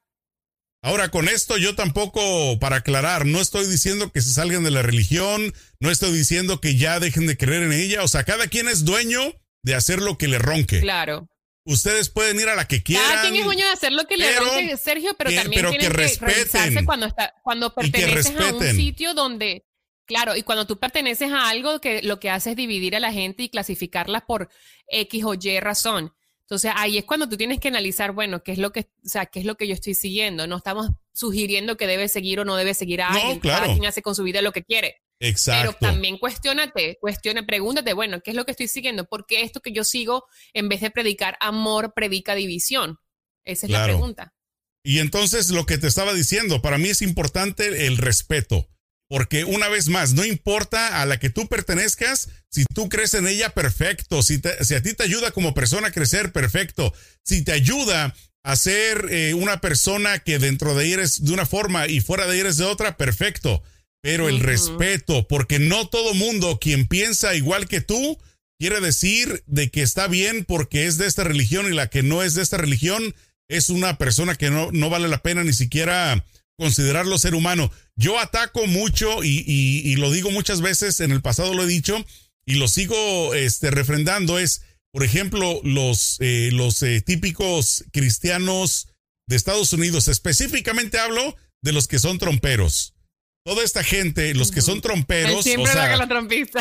Ahora, 0.83 1.09
con 1.09 1.29
esto 1.29 1.57
yo 1.57 1.75
tampoco, 1.75 2.57
para 2.59 2.77
aclarar, 2.77 3.27
no 3.27 3.39
estoy 3.39 3.67
diciendo 3.67 4.11
que 4.11 4.21
se 4.21 4.33
salgan 4.33 4.63
de 4.63 4.71
la 4.71 4.81
religión, 4.81 5.53
no 5.79 5.91
estoy 5.91 6.11
diciendo 6.11 6.59
que 6.59 6.75
ya 6.75 6.99
dejen 6.99 7.27
de 7.27 7.37
creer 7.37 7.63
en 7.63 7.73
ella, 7.73 8.03
o 8.03 8.07
sea, 8.07 8.23
cada 8.23 8.47
quien 8.47 8.67
es 8.67 8.83
dueño 8.83 9.21
de 9.61 9.75
hacer 9.75 10.01
lo 10.01 10.17
que 10.17 10.27
le 10.27 10.39
ronque. 10.39 10.79
Claro. 10.79 11.29
Ustedes 11.65 12.09
pueden 12.09 12.39
ir 12.39 12.49
a 12.49 12.55
la 12.55 12.67
que 12.67 12.81
quieran. 12.81 13.07
Cada 13.07 13.21
quien 13.21 13.35
es 13.35 13.45
dueño 13.45 13.65
de 13.67 13.71
hacer 13.71 13.91
lo 13.91 14.05
que 14.05 14.17
le 14.17 14.39
ronque, 14.39 14.77
Sergio, 14.77 15.13
pero 15.15 15.29
también 15.31 15.69
tienen 15.69 15.79
que, 15.79 15.89
respeten, 15.89 16.83
cuando, 16.83 17.05
está, 17.05 17.35
cuando 17.43 17.75
perteneces 17.75 18.35
a 18.35 18.51
un 18.55 18.63
sitio 18.75 19.13
donde, 19.13 19.67
claro, 20.07 20.35
y 20.35 20.41
cuando 20.41 20.65
tú 20.65 20.79
perteneces 20.79 21.31
a 21.31 21.49
algo 21.49 21.79
que 21.79 22.01
lo 22.01 22.19
que 22.19 22.31
hace 22.31 22.51
es 22.51 22.55
dividir 22.55 22.95
a 22.95 22.99
la 22.99 23.13
gente 23.13 23.43
y 23.43 23.49
clasificarla 23.49 24.25
por 24.25 24.49
X 24.87 25.23
o 25.25 25.35
Y 25.35 25.59
razón. 25.59 26.11
Entonces 26.51 26.73
ahí 26.75 26.97
es 26.97 27.05
cuando 27.05 27.29
tú 27.29 27.37
tienes 27.37 27.61
que 27.61 27.69
analizar, 27.69 28.11
bueno, 28.11 28.43
qué 28.43 28.51
es 28.51 28.57
lo 28.57 28.73
que, 28.73 28.81
o 28.81 29.07
sea, 29.07 29.25
qué 29.25 29.39
es 29.39 29.45
lo 29.45 29.55
que 29.55 29.69
yo 29.69 29.73
estoy 29.73 29.93
siguiendo. 29.93 30.47
No 30.47 30.57
estamos 30.57 30.89
sugiriendo 31.13 31.77
que 31.77 31.87
debe 31.87 32.09
seguir 32.09 32.41
o 32.41 32.43
no 32.43 32.57
debe 32.57 32.73
seguir 32.73 33.01
a 33.01 33.07
alguien. 33.07 33.39
Cada 33.39 33.67
quien 33.67 33.85
hace 33.85 34.01
con 34.01 34.15
su 34.15 34.23
vida 34.23 34.41
lo 34.41 34.51
que 34.51 34.61
quiere. 34.61 34.97
Exacto. 35.21 35.77
Pero 35.79 35.93
también 35.93 36.17
cuestionate, 36.17 36.97
cuestione, 36.99 37.43
pregúntate, 37.43 37.93
bueno, 37.93 38.19
¿qué 38.19 38.31
es 38.31 38.35
lo 38.35 38.43
que 38.43 38.51
estoy 38.51 38.67
siguiendo? 38.67 39.05
¿Por 39.05 39.25
qué 39.27 39.43
esto 39.43 39.61
que 39.61 39.71
yo 39.71 39.85
sigo, 39.85 40.25
en 40.51 40.67
vez 40.67 40.81
de 40.81 40.91
predicar 40.91 41.37
amor, 41.39 41.93
predica 41.95 42.35
división? 42.35 42.97
Esa 43.45 43.67
es 43.67 43.71
la 43.71 43.85
pregunta. 43.85 44.33
Y 44.83 44.99
entonces 44.99 45.51
lo 45.51 45.65
que 45.65 45.77
te 45.77 45.87
estaba 45.87 46.13
diciendo, 46.13 46.61
para 46.61 46.77
mí 46.77 46.89
es 46.89 47.01
importante 47.01 47.87
el 47.87 47.97
respeto. 47.97 48.67
Porque 49.11 49.43
una 49.43 49.67
vez 49.67 49.89
más, 49.89 50.13
no 50.13 50.23
importa 50.23 51.01
a 51.01 51.05
la 51.05 51.19
que 51.19 51.29
tú 51.29 51.49
pertenezcas, 51.49 52.29
si 52.49 52.63
tú 52.73 52.87
crees 52.87 53.13
en 53.13 53.27
ella, 53.27 53.49
perfecto. 53.49 54.23
Si, 54.23 54.39
si 54.61 54.73
a 54.73 54.81
ti 54.81 54.93
te 54.93 55.03
ayuda 55.03 55.31
como 55.31 55.53
persona 55.53 55.89
a 55.89 55.91
crecer, 55.91 56.31
perfecto. 56.31 56.93
Si 57.21 57.43
te 57.43 57.51
ayuda 57.51 58.15
a 58.41 58.55
ser 58.55 59.07
eh, 59.09 59.33
una 59.33 59.59
persona 59.59 60.19
que 60.19 60.39
dentro 60.39 60.75
de 60.75 60.85
ella 60.85 60.93
eres 60.93 61.25
de 61.25 61.33
una 61.33 61.45
forma 61.45 61.87
y 61.87 61.99
fuera 61.99 62.25
de 62.25 62.35
ella 62.35 62.43
eres 62.43 62.55
de 62.55 62.63
otra, 62.63 62.95
perfecto. 62.95 63.61
Pero 64.01 64.29
el 64.29 64.39
respeto, 64.39 65.27
porque 65.27 65.59
no 65.59 65.89
todo 65.89 66.13
mundo 66.13 66.57
quien 66.61 66.87
piensa 66.87 67.35
igual 67.35 67.67
que 67.67 67.81
tú 67.81 68.17
quiere 68.59 68.79
decir 68.79 69.43
de 69.45 69.69
que 69.69 69.81
está 69.81 70.07
bien 70.07 70.45
porque 70.45 70.87
es 70.87 70.97
de 70.97 71.07
esta 71.07 71.25
religión 71.25 71.65
y 71.65 71.75
la 71.75 71.87
que 71.87 72.01
no 72.01 72.23
es 72.23 72.33
de 72.33 72.43
esta 72.43 72.55
religión 72.55 73.13
es 73.49 73.69
una 73.69 73.97
persona 73.97 74.35
que 74.35 74.49
no, 74.51 74.71
no 74.71 74.89
vale 74.89 75.09
la 75.09 75.21
pena 75.21 75.43
ni 75.43 75.51
siquiera 75.51 76.23
considerarlo 76.61 77.17
ser 77.17 77.33
humano. 77.33 77.71
Yo 77.95 78.19
ataco 78.19 78.67
mucho 78.67 79.23
y, 79.23 79.95
lo 79.95 80.11
digo 80.11 80.29
muchas 80.29 80.61
veces, 80.61 80.99
en 80.99 81.11
el 81.11 81.23
pasado 81.23 81.55
lo 81.55 81.63
he 81.63 81.67
dicho 81.67 82.05
y 82.45 82.55
lo 82.55 82.67
sigo 82.67 83.33
este, 83.33 83.71
refrendando, 83.71 84.37
es, 84.37 84.61
por 84.91 85.03
ejemplo, 85.03 85.59
los, 85.63 86.17
eh, 86.19 86.49
los 86.53 86.83
eh, 86.83 87.01
típicos 87.01 87.85
cristianos 87.91 88.89
de 89.27 89.37
Estados 89.37 89.73
Unidos, 89.73 90.07
específicamente 90.07 90.99
hablo 90.99 91.35
de 91.63 91.71
los 91.71 91.87
que 91.87 91.97
son 91.97 92.19
tromperos. 92.19 92.93
Toda 93.43 93.63
esta 93.63 93.83
gente, 93.83 94.35
los 94.35 94.51
que 94.51 94.61
son 94.61 94.81
tromperos, 94.81 95.43
siempre 95.43 95.73
la 95.73 95.87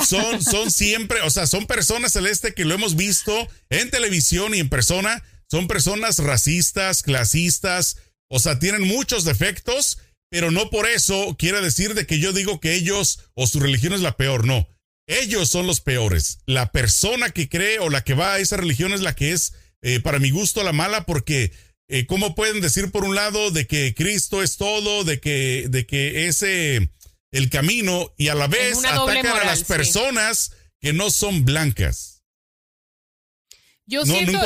son, 0.02 0.42
son 0.42 0.70
siempre, 0.70 1.20
o 1.20 1.28
sea, 1.28 1.46
son 1.46 1.66
personas 1.66 2.12
celeste 2.12 2.54
que 2.54 2.64
lo 2.64 2.74
hemos 2.74 2.96
visto 2.96 3.46
en 3.68 3.90
televisión 3.90 4.54
y 4.54 4.60
en 4.60 4.70
persona, 4.70 5.22
son 5.50 5.68
personas 5.68 6.20
racistas, 6.20 7.02
clasistas, 7.02 7.98
o 8.30 8.38
sea, 8.38 8.58
tienen 8.58 8.82
muchos 8.82 9.24
defectos, 9.24 9.98
pero 10.30 10.50
no 10.50 10.70
por 10.70 10.88
eso 10.88 11.36
quiere 11.36 11.60
decir 11.60 11.94
de 11.94 12.06
que 12.06 12.20
yo 12.20 12.32
digo 12.32 12.60
que 12.60 12.74
ellos 12.74 13.18
o 13.34 13.46
su 13.46 13.58
religión 13.58 13.92
es 13.92 14.00
la 14.00 14.16
peor, 14.16 14.46
no. 14.46 14.68
Ellos 15.06 15.50
son 15.50 15.66
los 15.66 15.80
peores. 15.80 16.38
La 16.46 16.70
persona 16.70 17.30
que 17.30 17.48
cree 17.48 17.80
o 17.80 17.90
la 17.90 18.04
que 18.04 18.14
va 18.14 18.34
a 18.34 18.38
esa 18.38 18.56
religión 18.56 18.92
es 18.92 19.00
la 19.00 19.16
que 19.16 19.32
es, 19.32 19.54
eh, 19.82 19.98
para 19.98 20.20
mi 20.20 20.30
gusto, 20.30 20.62
la 20.62 20.72
mala, 20.72 21.04
porque 21.04 21.52
eh, 21.88 22.06
¿cómo 22.06 22.36
pueden 22.36 22.60
decir 22.60 22.92
por 22.92 23.04
un 23.04 23.16
lado 23.16 23.50
de 23.50 23.66
que 23.66 23.94
Cristo 23.94 24.44
es 24.44 24.56
todo, 24.56 25.02
de 25.02 25.18
que, 25.18 25.66
de 25.68 25.86
que 25.86 26.28
ese 26.28 26.88
el 27.32 27.50
camino 27.50 28.14
y 28.16 28.28
a 28.28 28.36
la 28.36 28.46
vez 28.46 28.78
atacan 28.84 29.38
a 29.38 29.44
las 29.44 29.64
personas 29.64 30.52
que 30.80 30.92
no 30.92 31.10
son 31.10 31.44
blancas? 31.44 32.09
Yo 33.90 34.04
siento, 34.04 34.38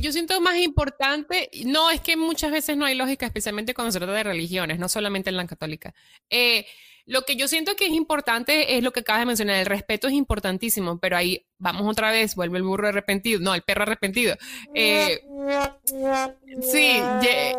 yo 0.00 0.12
siento 0.12 0.40
más 0.40 0.56
importante, 0.58 1.50
no, 1.64 1.90
es 1.90 2.00
que 2.00 2.16
muchas 2.16 2.52
veces 2.52 2.76
no 2.76 2.84
hay 2.84 2.94
lógica, 2.94 3.26
especialmente 3.26 3.74
cuando 3.74 3.90
se 3.90 3.98
trata 3.98 4.12
de 4.12 4.22
religiones, 4.22 4.78
no 4.78 4.88
solamente 4.88 5.30
en 5.30 5.36
la 5.36 5.48
católica. 5.48 5.92
Eh, 6.30 6.64
lo 7.04 7.22
que 7.22 7.34
yo 7.34 7.48
siento 7.48 7.74
que 7.74 7.86
es 7.86 7.92
importante 7.92 8.76
es 8.76 8.84
lo 8.84 8.92
que 8.92 9.00
acabas 9.00 9.22
de 9.22 9.26
mencionar, 9.26 9.56
el 9.56 9.66
respeto 9.66 10.06
es 10.06 10.12
importantísimo, 10.12 11.00
pero 11.00 11.16
ahí 11.16 11.44
vamos 11.58 11.90
otra 11.90 12.12
vez, 12.12 12.36
vuelve 12.36 12.58
el 12.58 12.64
burro 12.64 12.86
arrepentido, 12.86 13.40
no, 13.40 13.52
el 13.52 13.62
perro 13.62 13.82
arrepentido. 13.82 14.36
Eh, 14.74 15.24
sí, 16.60 17.00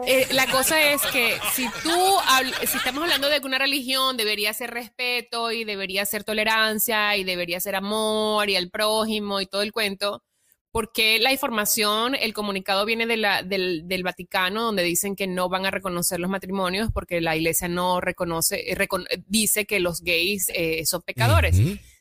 eh, 0.05 0.27
la 0.31 0.47
cosa 0.47 0.93
es 0.93 1.01
que 1.07 1.35
si 1.51 1.67
tú, 1.83 2.17
si 2.65 2.77
estamos 2.77 3.03
hablando 3.03 3.27
de 3.27 3.41
que 3.41 3.47
una 3.47 3.57
religión 3.57 4.15
debería 4.15 4.53
ser 4.53 4.71
respeto 4.71 5.51
y 5.51 5.65
debería 5.65 6.05
ser 6.05 6.23
tolerancia 6.23 7.17
y 7.17 7.25
debería 7.25 7.59
ser 7.59 7.75
amor 7.75 8.49
y 8.49 8.55
al 8.55 8.69
prójimo 8.69 9.41
y 9.41 9.47
todo 9.47 9.63
el 9.63 9.73
cuento, 9.73 10.23
porque 10.71 11.19
la 11.19 11.31
información, 11.31 12.15
el 12.15 12.33
comunicado 12.33 12.85
viene 12.85 13.07
de 13.07 13.17
la, 13.17 13.41
del, 13.43 13.87
del, 13.87 14.03
Vaticano, 14.03 14.63
donde 14.63 14.83
dicen 14.83 15.15
que 15.15 15.25
no 15.25 15.49
van 15.49 15.65
a 15.65 15.71
reconocer 15.71 16.19
los 16.19 16.29
matrimonios 16.29 16.91
porque 16.93 17.21
la 17.21 17.35
iglesia 17.35 17.67
no 17.67 17.99
reconoce, 18.01 18.71
eh, 18.71 18.87
dice 19.27 19.65
que 19.65 19.79
los 19.79 20.01
gays 20.01 20.47
eh, 20.53 20.85
son 20.85 21.01
pecadores. 21.01 21.59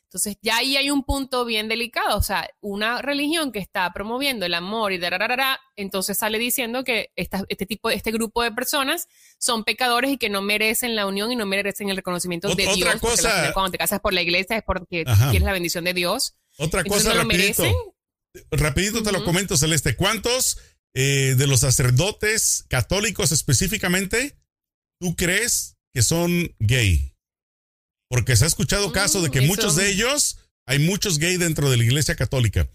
Entonces, 0.09 0.37
ya 0.41 0.57
ahí 0.57 0.75
hay 0.75 0.89
un 0.89 1.03
punto 1.03 1.45
bien 1.45 1.67
delicado. 1.67 2.17
O 2.17 2.23
sea, 2.23 2.49
una 2.61 2.99
religión 2.99 3.51
que 3.51 3.59
está 3.59 3.93
promoviendo 3.93 4.43
el 4.43 4.55
amor 4.55 4.91
y 4.91 4.97
de 4.97 5.09
entonces 5.75 6.17
sale 6.17 6.39
diciendo 6.39 6.83
que 6.83 7.11
esta, 7.15 7.43
este 7.47 7.67
tipo, 7.67 7.91
este 7.91 8.11
grupo 8.11 8.41
de 8.41 8.51
personas 8.51 9.07
son 9.37 9.63
pecadores 9.63 10.11
y 10.11 10.17
que 10.17 10.29
no 10.29 10.41
merecen 10.41 10.95
la 10.95 11.05
unión 11.05 11.31
y 11.31 11.35
no 11.35 11.45
merecen 11.45 11.89
el 11.89 11.95
reconocimiento 11.97 12.47
de 12.55 12.55
Dios. 12.73 12.95
Otra 12.95 12.99
cosa. 12.99 13.53
Cuando 13.53 13.71
te 13.71 13.77
casas 13.77 13.99
por 13.99 14.13
la 14.13 14.23
iglesia 14.23 14.57
es 14.57 14.63
porque 14.63 15.05
quieres 15.05 15.43
la 15.43 15.53
bendición 15.53 15.83
de 15.83 15.93
Dios. 15.93 16.35
Otra 16.57 16.83
cosa, 16.83 17.09
no 17.09 17.15
lo 17.15 17.25
merecen 17.25 17.75
rapidito 18.51 19.03
te 19.03 19.11
lo 19.11 19.23
comento, 19.23 19.57
Celeste. 19.57 19.95
¿Cuántos 19.95 20.59
eh, 20.93 21.35
de 21.37 21.47
los 21.47 21.61
sacerdotes 21.61 22.65
católicos 22.67 23.31
específicamente 23.31 24.35
tú 24.99 25.15
crees 25.15 25.77
que 25.93 26.01
son 26.01 26.55
gay? 26.59 27.15
Porque 28.09 28.35
se 28.35 28.45
ha 28.45 28.47
escuchado 28.47 28.91
caso 28.91 29.21
de 29.21 29.29
que 29.29 29.41
mm, 29.41 29.47
muchos 29.47 29.75
de 29.75 29.89
ellos, 29.89 30.37
hay 30.65 30.79
muchos 30.79 31.19
gay 31.19 31.37
dentro 31.37 31.69
de 31.69 31.77
la 31.77 31.83
iglesia 31.83 32.15
católica. 32.15 32.69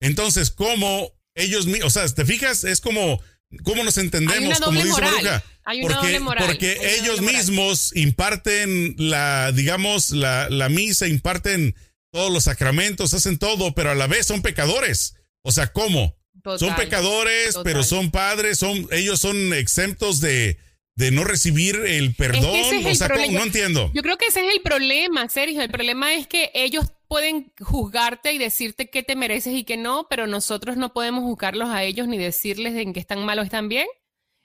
Entonces, 0.00 0.50
¿cómo 0.50 1.12
ellos, 1.34 1.66
o 1.84 1.90
sea, 1.90 2.06
te 2.08 2.24
fijas, 2.24 2.64
es 2.64 2.80
como, 2.80 3.20
¿cómo 3.64 3.84
nos 3.84 3.98
entendemos? 3.98 4.60
como 4.60 4.82
dice 4.82 5.00
Maruja. 5.00 5.44
porque, 5.82 6.20
porque 6.38 6.96
ellos 6.98 7.20
mismos 7.20 7.94
imparten 7.94 8.94
la, 8.98 9.52
digamos, 9.52 10.10
la, 10.10 10.48
la 10.50 10.68
misa, 10.68 11.06
imparten 11.06 11.74
todos 12.18 12.32
los 12.32 12.44
sacramentos, 12.44 13.14
hacen 13.14 13.38
todo, 13.38 13.74
pero 13.74 13.92
a 13.92 13.94
la 13.94 14.08
vez 14.08 14.26
son 14.26 14.42
pecadores. 14.42 15.14
O 15.42 15.52
sea, 15.52 15.68
¿cómo? 15.68 16.16
son 16.58 16.74
pecadores, 16.74 17.56
pero 17.62 17.84
son 17.84 18.10
padres, 18.10 18.58
son, 18.58 18.88
ellos 18.90 19.20
son 19.20 19.52
exentos 19.52 20.20
de, 20.20 20.58
de 20.96 21.12
no 21.12 21.22
recibir 21.22 21.76
el 21.76 22.16
perdón. 22.16 22.56
o 22.86 22.94
sea, 22.96 23.08
no 23.08 23.44
entiendo. 23.44 23.92
Yo 23.94 24.02
creo 24.02 24.18
que 24.18 24.26
ese 24.26 24.44
es 24.44 24.52
el 24.52 24.62
problema, 24.62 25.28
Sergio. 25.28 25.62
El 25.62 25.70
problema 25.70 26.12
es 26.14 26.26
que 26.26 26.50
ellos 26.54 26.86
pueden 27.06 27.52
juzgarte 27.60 28.32
y 28.32 28.38
decirte 28.38 28.90
qué 28.90 29.04
te 29.04 29.14
mereces 29.14 29.54
y 29.54 29.62
qué 29.62 29.76
no, 29.76 30.08
pero 30.10 30.26
nosotros 30.26 30.76
no 30.76 30.92
podemos 30.92 31.22
juzgarlos 31.22 31.68
a 31.68 31.84
ellos 31.84 32.08
ni 32.08 32.18
decirles 32.18 32.74
en 32.74 32.92
qué 32.94 32.98
están 32.98 33.24
mal 33.24 33.38
o 33.38 33.42
están 33.42 33.68
bien. 33.68 33.86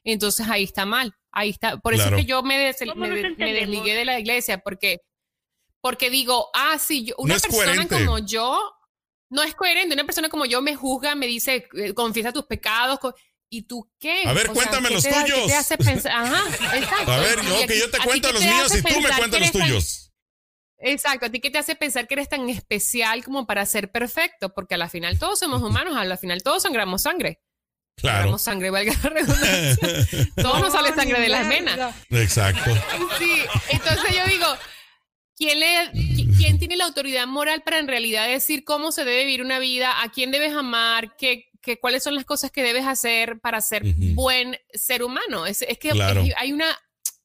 Entonces 0.03 0.47
ahí 0.47 0.63
está 0.63 0.85
mal. 0.85 1.15
Ahí 1.31 1.49
está. 1.49 1.77
Por 1.77 1.95
eso 1.95 2.09
es 2.09 2.15
que 2.17 2.25
yo 2.25 2.43
me, 2.43 2.71
me 3.37 3.53
desligué 3.53 3.95
de 3.95 4.05
la 4.05 4.19
iglesia, 4.19 4.59
porque 4.59 4.99
porque 5.83 6.09
digo, 6.09 6.49
ah, 6.53 6.79
sí, 6.79 7.03
yo, 7.03 7.15
una 7.17 7.37
persona 7.37 7.85
como 7.89 8.17
yo 8.19 8.57
no 9.29 9.43
es 9.43 9.53
coherente. 9.53 9.93
Una 9.93 10.05
persona 10.05 10.29
como 10.29 10.45
yo 10.45 10.61
me 10.61 10.77
juzga, 10.77 11.13
me 11.13 11.27
dice, 11.27 11.67
eh, 11.73 11.93
confiesa 11.93 12.31
tus 12.31 12.45
pecados. 12.45 12.99
¿Y 13.49 13.63
tú 13.63 13.91
qué? 13.99 14.23
A 14.25 14.31
ver, 14.31 14.47
cuéntame 14.47 14.89
los 14.89 15.03
tuyos. 15.03 15.25
¿qué 15.25 15.47
te 15.47 15.55
hace 15.55 15.77
pensar? 15.77 16.13
Ajá, 16.13 16.77
exacto. 16.77 17.11
A 17.11 17.19
ver, 17.19 17.41
yo, 17.41 17.67
que 17.67 17.77
yo 17.77 17.91
te 17.91 17.97
cuento 17.97 18.31
los 18.31 18.41
míos 18.41 18.73
y 18.73 18.81
tú 18.81 19.01
me 19.01 19.09
cuentas 19.09 19.41
los 19.41 19.51
tuyos. 19.51 20.13
Exacto, 20.77 21.25
¿a 21.25 21.29
ti 21.29 21.41
qué 21.41 21.51
te 21.51 21.57
hace 21.57 21.75
pensar 21.75 22.07
que 22.07 22.13
eres 22.13 22.29
tan 22.29 22.49
especial 22.49 23.21
como 23.25 23.45
para 23.45 23.65
ser 23.65 23.91
perfecto? 23.91 24.53
Porque 24.53 24.75
a 24.75 24.77
la 24.77 24.87
final 24.87 25.19
todos 25.19 25.39
somos 25.39 25.61
humanos, 25.61 25.97
a 25.97 26.05
la 26.05 26.15
final 26.15 26.43
todos 26.43 26.63
sangramos 26.63 27.01
sangre. 27.01 27.41
Claro. 27.97 28.17
Sangramos 28.17 28.41
sangre, 28.41 28.69
valga 28.69 28.93
la 29.03 29.09
redundancia. 29.09 30.27
todos 30.41 30.61
nos 30.61 30.71
sale 30.71 30.95
sangre 30.95 31.19
de 31.19 31.29
las 31.29 31.47
venas. 31.47 31.95
Exacto. 32.09 32.71
Sí, 33.17 33.43
entonces 33.69 34.15
yo 34.15 34.25
digo, 34.27 34.47
¿Quién, 35.35 35.59
le, 35.59 35.91
¿Quién 36.37 36.59
tiene 36.59 36.77
la 36.77 36.85
autoridad 36.85 37.25
moral 37.25 37.63
para 37.63 37.79
en 37.79 37.87
realidad 37.87 38.27
decir 38.27 38.63
cómo 38.63 38.91
se 38.91 39.03
debe 39.03 39.25
vivir 39.25 39.41
una 39.41 39.59
vida? 39.59 40.03
¿A 40.03 40.11
quién 40.11 40.31
debes 40.31 40.53
amar? 40.53 41.15
¿Qué, 41.17 41.49
qué 41.61 41.79
cuáles 41.79 42.03
son 42.03 42.15
las 42.15 42.25
cosas 42.25 42.51
que 42.51 42.61
debes 42.61 42.85
hacer 42.85 43.39
para 43.39 43.59
ser 43.61 43.83
buen 44.13 44.57
ser 44.73 45.03
humano? 45.03 45.45
Es, 45.47 45.63
es 45.63 45.79
que 45.79 45.91
hay, 46.37 46.53
una, 46.53 46.67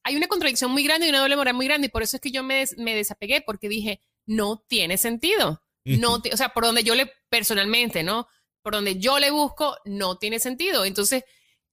hay 0.03 0.17
una 0.17 0.27
contradicción 0.27 0.71
muy 0.71 0.85
grande 0.85 1.07
y 1.07 1.11
una 1.11 1.21
doble 1.21 1.37
moral 1.37 1.55
muy 1.55 1.67
grande 1.67 1.88
y 1.88 1.91
por 1.91 2.03
eso 2.03 2.17
es 2.17 2.21
que 2.21 2.31
yo 2.31 2.43
me, 2.43 2.65
me 2.79 2.95
desapegué 2.95 3.43
porque 3.43 3.69
dije, 3.69 4.00
no 4.27 4.65
tiene 4.69 4.97
sentido. 4.99 5.62
No, 5.85 6.17
o 6.17 6.37
sea, 6.37 6.50
por 6.50 6.65
donde 6.65 6.85
yo 6.85 6.95
le, 6.95 7.11
personalmente, 7.31 8.03
¿no? 8.03 8.29
Por 8.62 8.75
donde 8.75 8.99
yo 8.99 9.19
le 9.19 9.31
busco, 9.31 9.79
no 9.87 10.19
tiene 10.19 10.38
sentido. 10.38 10.85
Entonces, 10.85 11.25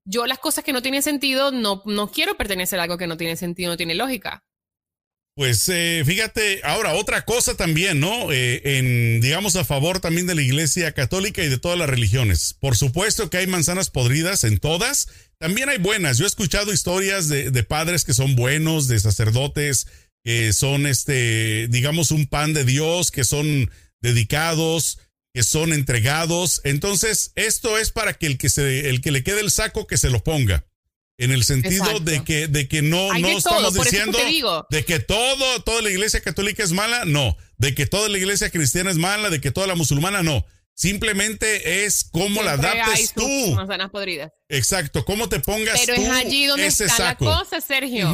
yo 0.06 0.26
las 0.26 0.40
cosas 0.40 0.64
que 0.64 0.72
no 0.72 0.82
tienen 0.82 1.04
sentido, 1.04 1.52
no, 1.52 1.82
no 1.86 2.10
quiero 2.10 2.38
pertenecer 2.38 2.80
a 2.80 2.84
algo 2.84 2.98
que 2.98 3.08
no 3.08 3.18
tiene 3.18 3.36
sentido, 3.36 3.72
no 3.72 3.78
tiene 3.78 3.94
lógica. 3.94 4.46
Pues 5.36 5.68
eh, 5.68 6.02
fíjate, 6.06 6.62
ahora 6.64 6.94
otra 6.94 7.26
cosa 7.26 7.56
también, 7.56 8.00
¿no? 8.00 8.32
Eh, 8.32 8.78
en, 8.78 9.20
digamos, 9.20 9.58
a 9.58 9.66
favor 9.66 10.00
también 10.00 10.28
de 10.28 10.36
la 10.36 10.42
Iglesia 10.42 10.94
Católica 10.94 11.44
y 11.44 11.50
de 11.50 11.58
todas 11.58 11.78
las 11.78 11.90
religiones. 11.90 12.56
Por 12.58 12.78
supuesto 12.78 13.30
que 13.30 13.38
hay 13.38 13.48
manzanas 13.48 13.90
podridas 13.90 14.46
en 14.46 14.60
todas, 14.60 15.10
también 15.38 15.68
hay 15.68 15.78
buenas. 15.78 16.18
Yo 16.18 16.24
he 16.24 16.28
escuchado 16.28 16.72
historias 16.72 17.28
de, 17.28 17.52
de 17.52 17.64
padres 17.64 18.06
que 18.06 18.14
son 18.14 18.38
buenos, 18.38 18.88
de 18.88 19.00
sacerdotes 19.00 19.88
que 20.26 20.54
son, 20.54 20.88
este, 20.88 21.68
digamos, 21.70 22.10
un 22.10 22.26
pan 22.26 22.54
de 22.54 22.66
Dios, 22.66 23.12
que 23.12 23.24
son 23.24 23.70
dedicados, 24.02 24.98
que 25.36 25.44
son 25.44 25.72
entregados. 25.72 26.62
Entonces, 26.64 27.32
esto 27.36 27.78
es 27.78 27.92
para 27.92 28.14
que 28.16 28.26
el 28.26 28.40
que, 28.40 28.50
se, 28.50 28.90
el 28.90 29.02
que 29.02 29.12
le 29.12 29.24
quede 29.24 29.42
el 29.42 29.52
saco, 29.52 29.86
que 29.86 29.98
se 29.98 30.10
lo 30.10 30.24
ponga. 30.24 30.66
En 31.18 31.32
el 31.32 31.46
sentido 31.46 32.00
de 32.02 32.24
que, 32.24 32.48
de 32.48 32.68
que 32.68 32.82
no, 32.82 33.14
no 33.14 33.28
estamos 33.30 33.74
diciendo 33.74 34.18
de 34.70 34.84
que 34.84 35.00
todo, 35.00 35.62
toda 35.64 35.82
la 35.82 35.90
iglesia 35.90 36.20
católica 36.22 36.64
es 36.64 36.74
mala, 36.74 37.06
no. 37.06 37.38
De 37.58 37.74
que 37.74 37.86
toda 37.86 38.10
la 38.10 38.18
iglesia 38.18 38.50
cristiana 38.50 38.92
es 38.92 38.98
mala, 38.98 39.30
de 39.30 39.40
que 39.40 39.52
toda 39.52 39.66
la 39.68 39.76
musulmana, 39.76 40.24
no. 40.24 40.46
Simplemente 40.74 41.86
es 41.86 42.04
cómo 42.12 42.44
la 42.44 42.54
adaptes 42.54 43.14
tú. 43.14 43.26
Manzanas 43.56 43.92
podridas. 43.92 44.32
Exacto, 44.50 45.06
cómo 45.06 45.30
te 45.30 45.40
pongas 45.40 45.80
Pero 45.86 45.94
es 45.94 46.10
allí 46.10 46.48
donde 46.48 46.68
está 46.68 47.00
la 47.00 47.16
cosa, 47.16 47.62
Sergio. 47.62 48.14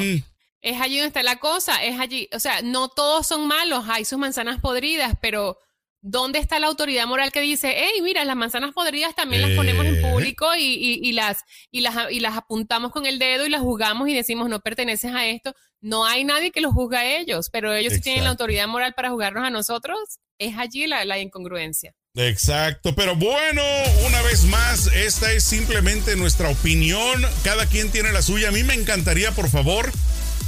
Es 0.62 0.79
allí 0.79 0.98
donde 0.98 1.08
está 1.08 1.24
la 1.24 1.39
cosa, 1.39 1.84
es 1.84 2.00
allí, 2.00 2.29
o 2.34 2.39
sea, 2.39 2.62
no 2.62 2.88
todos 2.88 3.25
son 3.25 3.48
malos, 3.48 3.86
hay 3.89 4.05
sus 4.05 4.20
manzanas 4.20 4.60
podridas, 4.62 5.15
pero 5.20 5.58
¿dónde 6.01 6.39
está 6.39 6.60
la 6.60 6.67
autoridad 6.67 7.05
moral 7.08 7.31
que 7.31 7.41
dice, 7.41 7.74
hey, 7.77 8.01
mira, 8.01 8.25
las 8.25 8.36
manzanas 8.36 8.74
podridas 8.74 9.15
también 9.15 9.41
las 9.41 9.51
ponemos 9.51 9.86
en 9.86 9.96
eh. 9.96 10.01
público 10.01 10.48
y, 10.58 11.12
las, 11.13 11.43
y, 11.72 11.81
las, 11.81 11.96
y 12.12 12.20
las 12.20 12.36
apuntamos 12.36 12.91
con 12.91 13.05
el 13.05 13.20
dedo 13.20 13.46
y 13.46 13.50
las 13.50 13.62
jugamos 13.62 14.10
y 14.10 14.13
decimos, 14.13 14.50
no 14.50 14.60
perteneces 14.60 15.13
a 15.13 15.25
esto? 15.25 15.53
No 15.79 16.05
hay 16.05 16.24
nadie 16.24 16.51
que 16.51 16.62
los 16.62 16.74
juzgue 16.74 16.98
a 16.98 17.20
ellos, 17.20 17.50
pero 17.51 17.74
ellos 17.74 17.93
sí 17.93 18.01
tienen 18.01 18.24
la 18.24 18.31
autoridad 18.31 18.67
moral 18.67 18.93
para 18.96 19.10
juzgarnos 19.10 19.43
a 19.43 19.50
nosotros. 19.50 19.98
Es 20.38 20.58
allí 20.58 20.88
la 20.88 21.20
incongruencia. 21.20 21.93
Exacto, 22.13 22.93
pero 22.93 23.15
bueno, 23.15 23.62
una 24.05 24.22
vez 24.24 24.43
más, 24.43 24.88
esta 24.93 25.31
es 25.31 25.46
simplemente 25.46 26.17
nuestra 26.17 26.50
opinión, 26.50 27.25
cada 27.41 27.65
quien 27.67 27.89
tiene 27.89 28.12
la 28.12 28.22
suya. 28.22 28.50
A 28.50 28.51
mí 28.51 28.63
me 28.63 28.74
encantaría, 28.74 29.31
por 29.31 29.48
favor, 29.48 29.89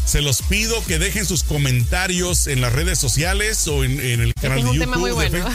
se 0.05 0.21
los 0.21 0.41
pido 0.41 0.83
que 0.85 0.99
dejen 0.99 1.25
sus 1.25 1.43
comentarios 1.43 2.47
en 2.47 2.61
las 2.61 2.73
redes 2.73 2.99
sociales 2.99 3.67
o 3.67 3.83
en, 3.83 3.99
el 3.99 4.33
canal 4.33 4.63
de 4.63 4.73
YouTube. 4.77 4.97
muy 4.97 5.11
bueno. 5.11 5.47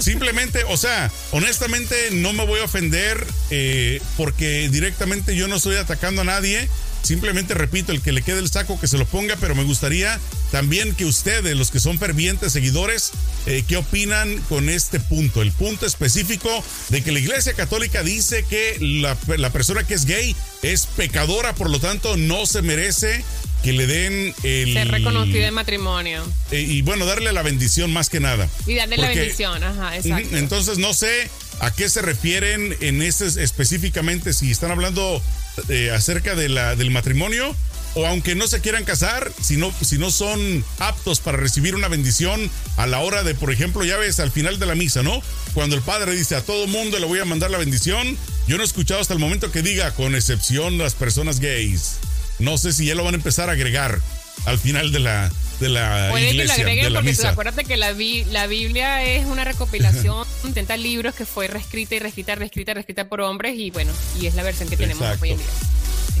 Simplemente, 0.00 0.64
o 0.68 0.76
sea, 0.76 1.10
honestamente 1.32 2.10
no 2.12 2.32
me 2.32 2.46
voy 2.46 2.60
a 2.60 2.64
ofender 2.64 3.26
eh, 3.50 4.00
porque 4.16 4.68
directamente 4.70 5.36
yo 5.36 5.48
no 5.48 5.56
estoy 5.56 5.76
atacando 5.76 6.22
a 6.22 6.24
nadie. 6.24 6.68
Simplemente 7.02 7.54
repito, 7.54 7.92
el 7.92 8.02
que 8.02 8.12
le 8.12 8.22
quede 8.22 8.40
el 8.40 8.50
saco 8.50 8.78
que 8.78 8.88
se 8.88 8.98
lo 8.98 9.06
ponga, 9.06 9.36
pero 9.36 9.54
me 9.54 9.62
gustaría 9.62 10.18
también 10.50 10.94
que 10.94 11.04
ustedes, 11.04 11.56
los 11.56 11.70
que 11.70 11.78
son 11.78 11.98
fervientes 11.98 12.52
seguidores, 12.52 13.12
eh, 13.46 13.64
¿qué 13.66 13.76
opinan 13.76 14.36
con 14.48 14.68
este 14.68 14.98
punto? 14.98 15.40
El 15.40 15.52
punto 15.52 15.86
específico 15.86 16.50
de 16.88 17.02
que 17.02 17.12
la 17.12 17.20
Iglesia 17.20 17.54
Católica 17.54 18.02
dice 18.02 18.44
que 18.44 18.76
la, 18.80 19.16
la 19.36 19.50
persona 19.50 19.84
que 19.84 19.94
es 19.94 20.06
gay 20.06 20.34
es 20.62 20.86
pecadora, 20.86 21.54
por 21.54 21.70
lo 21.70 21.78
tanto 21.78 22.16
no 22.16 22.46
se 22.46 22.62
merece 22.62 23.24
que 23.62 23.72
le 23.72 23.86
den 23.86 24.34
el... 24.42 24.72
Ser 24.72 24.88
reconocido 24.88 25.46
en 25.46 25.54
matrimonio. 25.54 26.24
Eh, 26.50 26.60
y 26.60 26.82
bueno, 26.82 27.06
darle 27.06 27.32
la 27.32 27.42
bendición 27.42 27.92
más 27.92 28.08
que 28.08 28.20
nada. 28.20 28.48
Y 28.66 28.74
darle 28.74 28.96
la 28.96 29.08
bendición, 29.08 29.62
ajá, 29.62 29.96
exacto. 29.96 30.36
Entonces 30.36 30.78
no 30.78 30.94
sé 30.94 31.30
a 31.60 31.72
qué 31.72 31.88
se 31.88 32.02
refieren 32.02 32.76
en 32.80 33.02
ese 33.02 33.26
específicamente, 33.42 34.32
si 34.32 34.50
están 34.50 34.70
hablando 34.70 35.22
eh, 35.68 35.90
acerca 35.90 36.34
de 36.34 36.48
la, 36.48 36.76
del 36.76 36.90
matrimonio 36.90 37.54
o 37.94 38.06
aunque 38.06 38.34
no 38.34 38.46
se 38.46 38.60
quieran 38.60 38.84
casar, 38.84 39.32
si 39.42 39.56
no, 39.56 39.72
si 39.80 39.98
no 39.98 40.10
son 40.10 40.64
aptos 40.78 41.20
para 41.20 41.36
recibir 41.36 41.74
una 41.74 41.88
bendición 41.88 42.50
a 42.76 42.86
la 42.86 43.00
hora 43.00 43.22
de, 43.24 43.34
por 43.34 43.50
ejemplo, 43.50 43.82
ya 43.84 43.96
ves, 43.96 44.20
al 44.20 44.30
final 44.30 44.58
de 44.58 44.66
la 44.66 44.74
misa, 44.74 45.02
¿no? 45.02 45.20
Cuando 45.54 45.74
el 45.74 45.82
padre 45.82 46.14
dice 46.14 46.36
a 46.36 46.42
todo 46.42 46.66
mundo 46.66 46.98
le 46.98 47.06
voy 47.06 47.18
a 47.18 47.24
mandar 47.24 47.50
la 47.50 47.58
bendición, 47.58 48.16
yo 48.46 48.56
no 48.56 48.62
he 48.62 48.66
escuchado 48.66 49.00
hasta 49.00 49.14
el 49.14 49.20
momento 49.20 49.50
que 49.50 49.62
diga, 49.62 49.92
con 49.94 50.14
excepción 50.14 50.78
las 50.78 50.94
personas 50.94 51.40
gays. 51.40 51.98
No 52.38 52.58
sé 52.58 52.72
si 52.72 52.86
ya 52.86 52.94
lo 52.94 53.04
van 53.04 53.14
a 53.14 53.16
empezar 53.16 53.48
a 53.48 53.52
agregar 53.52 54.00
al 54.46 54.58
final 54.58 54.92
de 54.92 55.00
la, 55.00 55.30
de 55.60 55.68
la 55.68 56.08
Puede 56.10 56.30
iglesia, 56.30 56.56
que 56.56 56.62
lo 56.90 56.98
agreguen 57.00 57.16
porque 57.16 57.28
acuérdate 57.28 57.64
que 57.64 57.76
la, 57.76 57.92
la 58.30 58.46
Biblia 58.46 59.02
es 59.04 59.26
una 59.26 59.44
recopilación 59.44 60.26
de 60.44 60.52
30 60.52 60.76
libros 60.76 61.14
que 61.14 61.26
fue 61.26 61.48
reescrita 61.48 61.96
y 61.96 61.98
reescrita, 61.98 62.34
reescrita, 62.34 62.74
reescrita 62.74 63.08
por 63.08 63.20
hombres 63.20 63.54
y 63.56 63.70
bueno, 63.70 63.92
y 64.20 64.26
es 64.26 64.34
la 64.34 64.42
versión 64.42 64.68
que 64.68 64.76
tenemos 64.76 65.02
hoy 65.20 65.30
en 65.30 65.38
día. 65.38 65.46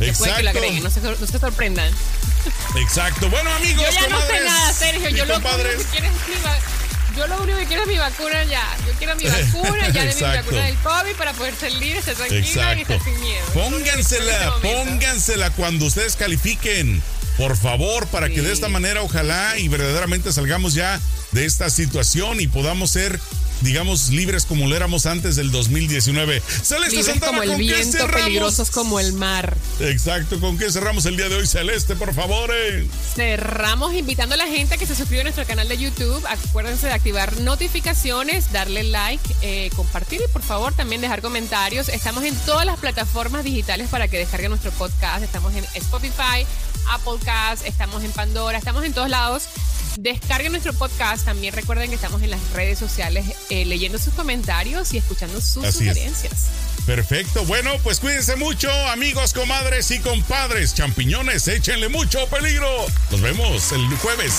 Exacto. 0.00 0.36
que 0.36 0.42
lo 0.42 0.50
agreguen, 0.50 0.82
no 0.82 0.90
se, 0.90 1.00
no 1.00 1.14
se 1.16 1.38
sorprendan. 1.38 1.92
Exacto. 2.76 3.28
Bueno, 3.30 3.50
amigos, 3.50 3.84
Yo 3.84 4.00
ya 4.00 4.08
no 4.08 4.20
sé 4.20 4.40
nada, 4.44 4.72
Sergio. 4.72 5.08
Yo 5.10 5.24
lo 5.24 5.40
que 5.40 5.48
quiero 5.48 5.70
es 5.70 5.86
mi, 5.94 6.34
yo 7.16 7.26
lo 7.26 7.42
único 7.42 7.58
que 7.58 7.66
quiero 7.66 7.82
es 7.82 7.88
mi 7.88 7.98
vacuna 7.98 8.44
ya. 8.44 8.64
Yo 8.86 8.92
quiero 8.98 9.16
mi 9.16 9.24
vacuna 9.28 9.88
ya 9.88 10.04
de 10.04 10.14
mi 10.14 10.20
vacuna 10.20 10.64
del 10.64 10.76
COVID 10.76 11.16
para 11.16 11.32
poder 11.32 11.54
ser 11.54 11.72
libre, 11.74 12.02
ser 12.02 12.16
tranquila 12.16 12.74
y 12.74 12.80
estar 12.82 13.02
sin 13.02 13.20
miedo. 13.20 13.46
Póngansela, 13.54 14.54
este 14.56 14.68
póngansela 14.68 15.50
cuando 15.50 15.86
ustedes 15.86 16.16
califiquen. 16.16 17.02
Por 17.36 17.56
favor, 17.56 18.06
para 18.08 18.28
que 18.28 18.42
de 18.42 18.52
esta 18.52 18.68
manera 18.68 19.00
ojalá 19.02 19.56
y 19.58 19.68
verdaderamente 19.68 20.32
salgamos 20.32 20.74
ya 20.74 21.00
de 21.30 21.44
esta 21.44 21.70
situación 21.70 22.40
y 22.40 22.48
podamos 22.48 22.90
ser 22.90 23.20
digamos, 23.60 24.10
libres 24.10 24.46
como 24.46 24.66
lo 24.66 24.76
éramos 24.76 25.06
antes 25.06 25.36
del 25.36 25.50
2019. 25.50 26.42
Celeste 26.62 26.96
libres 26.96 27.20
como 27.20 27.42
el 27.42 27.56
viento, 27.56 28.06
peligrosos 28.08 28.70
como 28.70 29.00
el 29.00 29.12
mar. 29.12 29.56
Exacto, 29.80 30.40
¿con 30.40 30.58
qué 30.58 30.70
cerramos 30.70 31.06
el 31.06 31.16
día 31.16 31.28
de 31.28 31.36
hoy, 31.36 31.46
Celeste, 31.46 31.96
por 31.96 32.14
favor? 32.14 32.50
Eh? 32.52 32.86
Cerramos 33.14 33.94
invitando 33.94 34.34
a 34.34 34.38
la 34.38 34.46
gente 34.46 34.74
a 34.74 34.78
que 34.78 34.86
se 34.86 34.94
suscriba 34.94 35.22
a 35.22 35.24
nuestro 35.24 35.46
canal 35.46 35.68
de 35.68 35.78
YouTube. 35.78 36.24
Acuérdense 36.26 36.86
de 36.86 36.92
activar 36.92 37.40
notificaciones, 37.40 38.52
darle 38.52 38.84
like, 38.84 39.34
eh, 39.42 39.70
compartir 39.74 40.20
y 40.24 40.32
por 40.32 40.42
favor 40.42 40.72
también 40.74 41.00
dejar 41.00 41.22
comentarios. 41.22 41.88
Estamos 41.88 42.24
en 42.24 42.34
todas 42.46 42.66
las 42.66 42.78
plataformas 42.78 43.44
digitales 43.44 43.88
para 43.88 44.08
que 44.08 44.18
descarguen 44.18 44.50
nuestro 44.50 44.70
podcast. 44.72 45.22
Estamos 45.22 45.54
en 45.54 45.64
Spotify, 45.74 46.46
Applecast, 46.90 47.66
estamos 47.66 48.02
en 48.04 48.12
Pandora, 48.12 48.58
estamos 48.58 48.84
en 48.84 48.92
todos 48.92 49.10
lados. 49.10 49.44
Descarguen 49.98 50.52
nuestro 50.52 50.72
podcast. 50.74 51.24
También 51.24 51.52
recuerden 51.52 51.88
que 51.88 51.96
estamos 51.96 52.22
en 52.22 52.30
las 52.30 52.52
redes 52.52 52.78
sociales 52.78 53.26
eh, 53.50 53.64
leyendo 53.64 53.98
sus 53.98 54.14
comentarios 54.14 54.94
y 54.94 54.98
escuchando 54.98 55.40
sus 55.40 55.74
sugerencias. 55.74 56.46
Perfecto. 56.86 57.44
Bueno, 57.46 57.72
pues 57.82 57.98
cuídense 57.98 58.36
mucho, 58.36 58.70
amigos, 58.90 59.32
comadres 59.32 59.90
y 59.90 59.98
compadres. 59.98 60.72
Champiñones, 60.72 61.48
échenle 61.48 61.88
mucho 61.88 62.24
peligro. 62.28 62.68
Nos 63.10 63.20
vemos 63.20 63.72
el 63.72 63.88
jueves. 63.96 64.34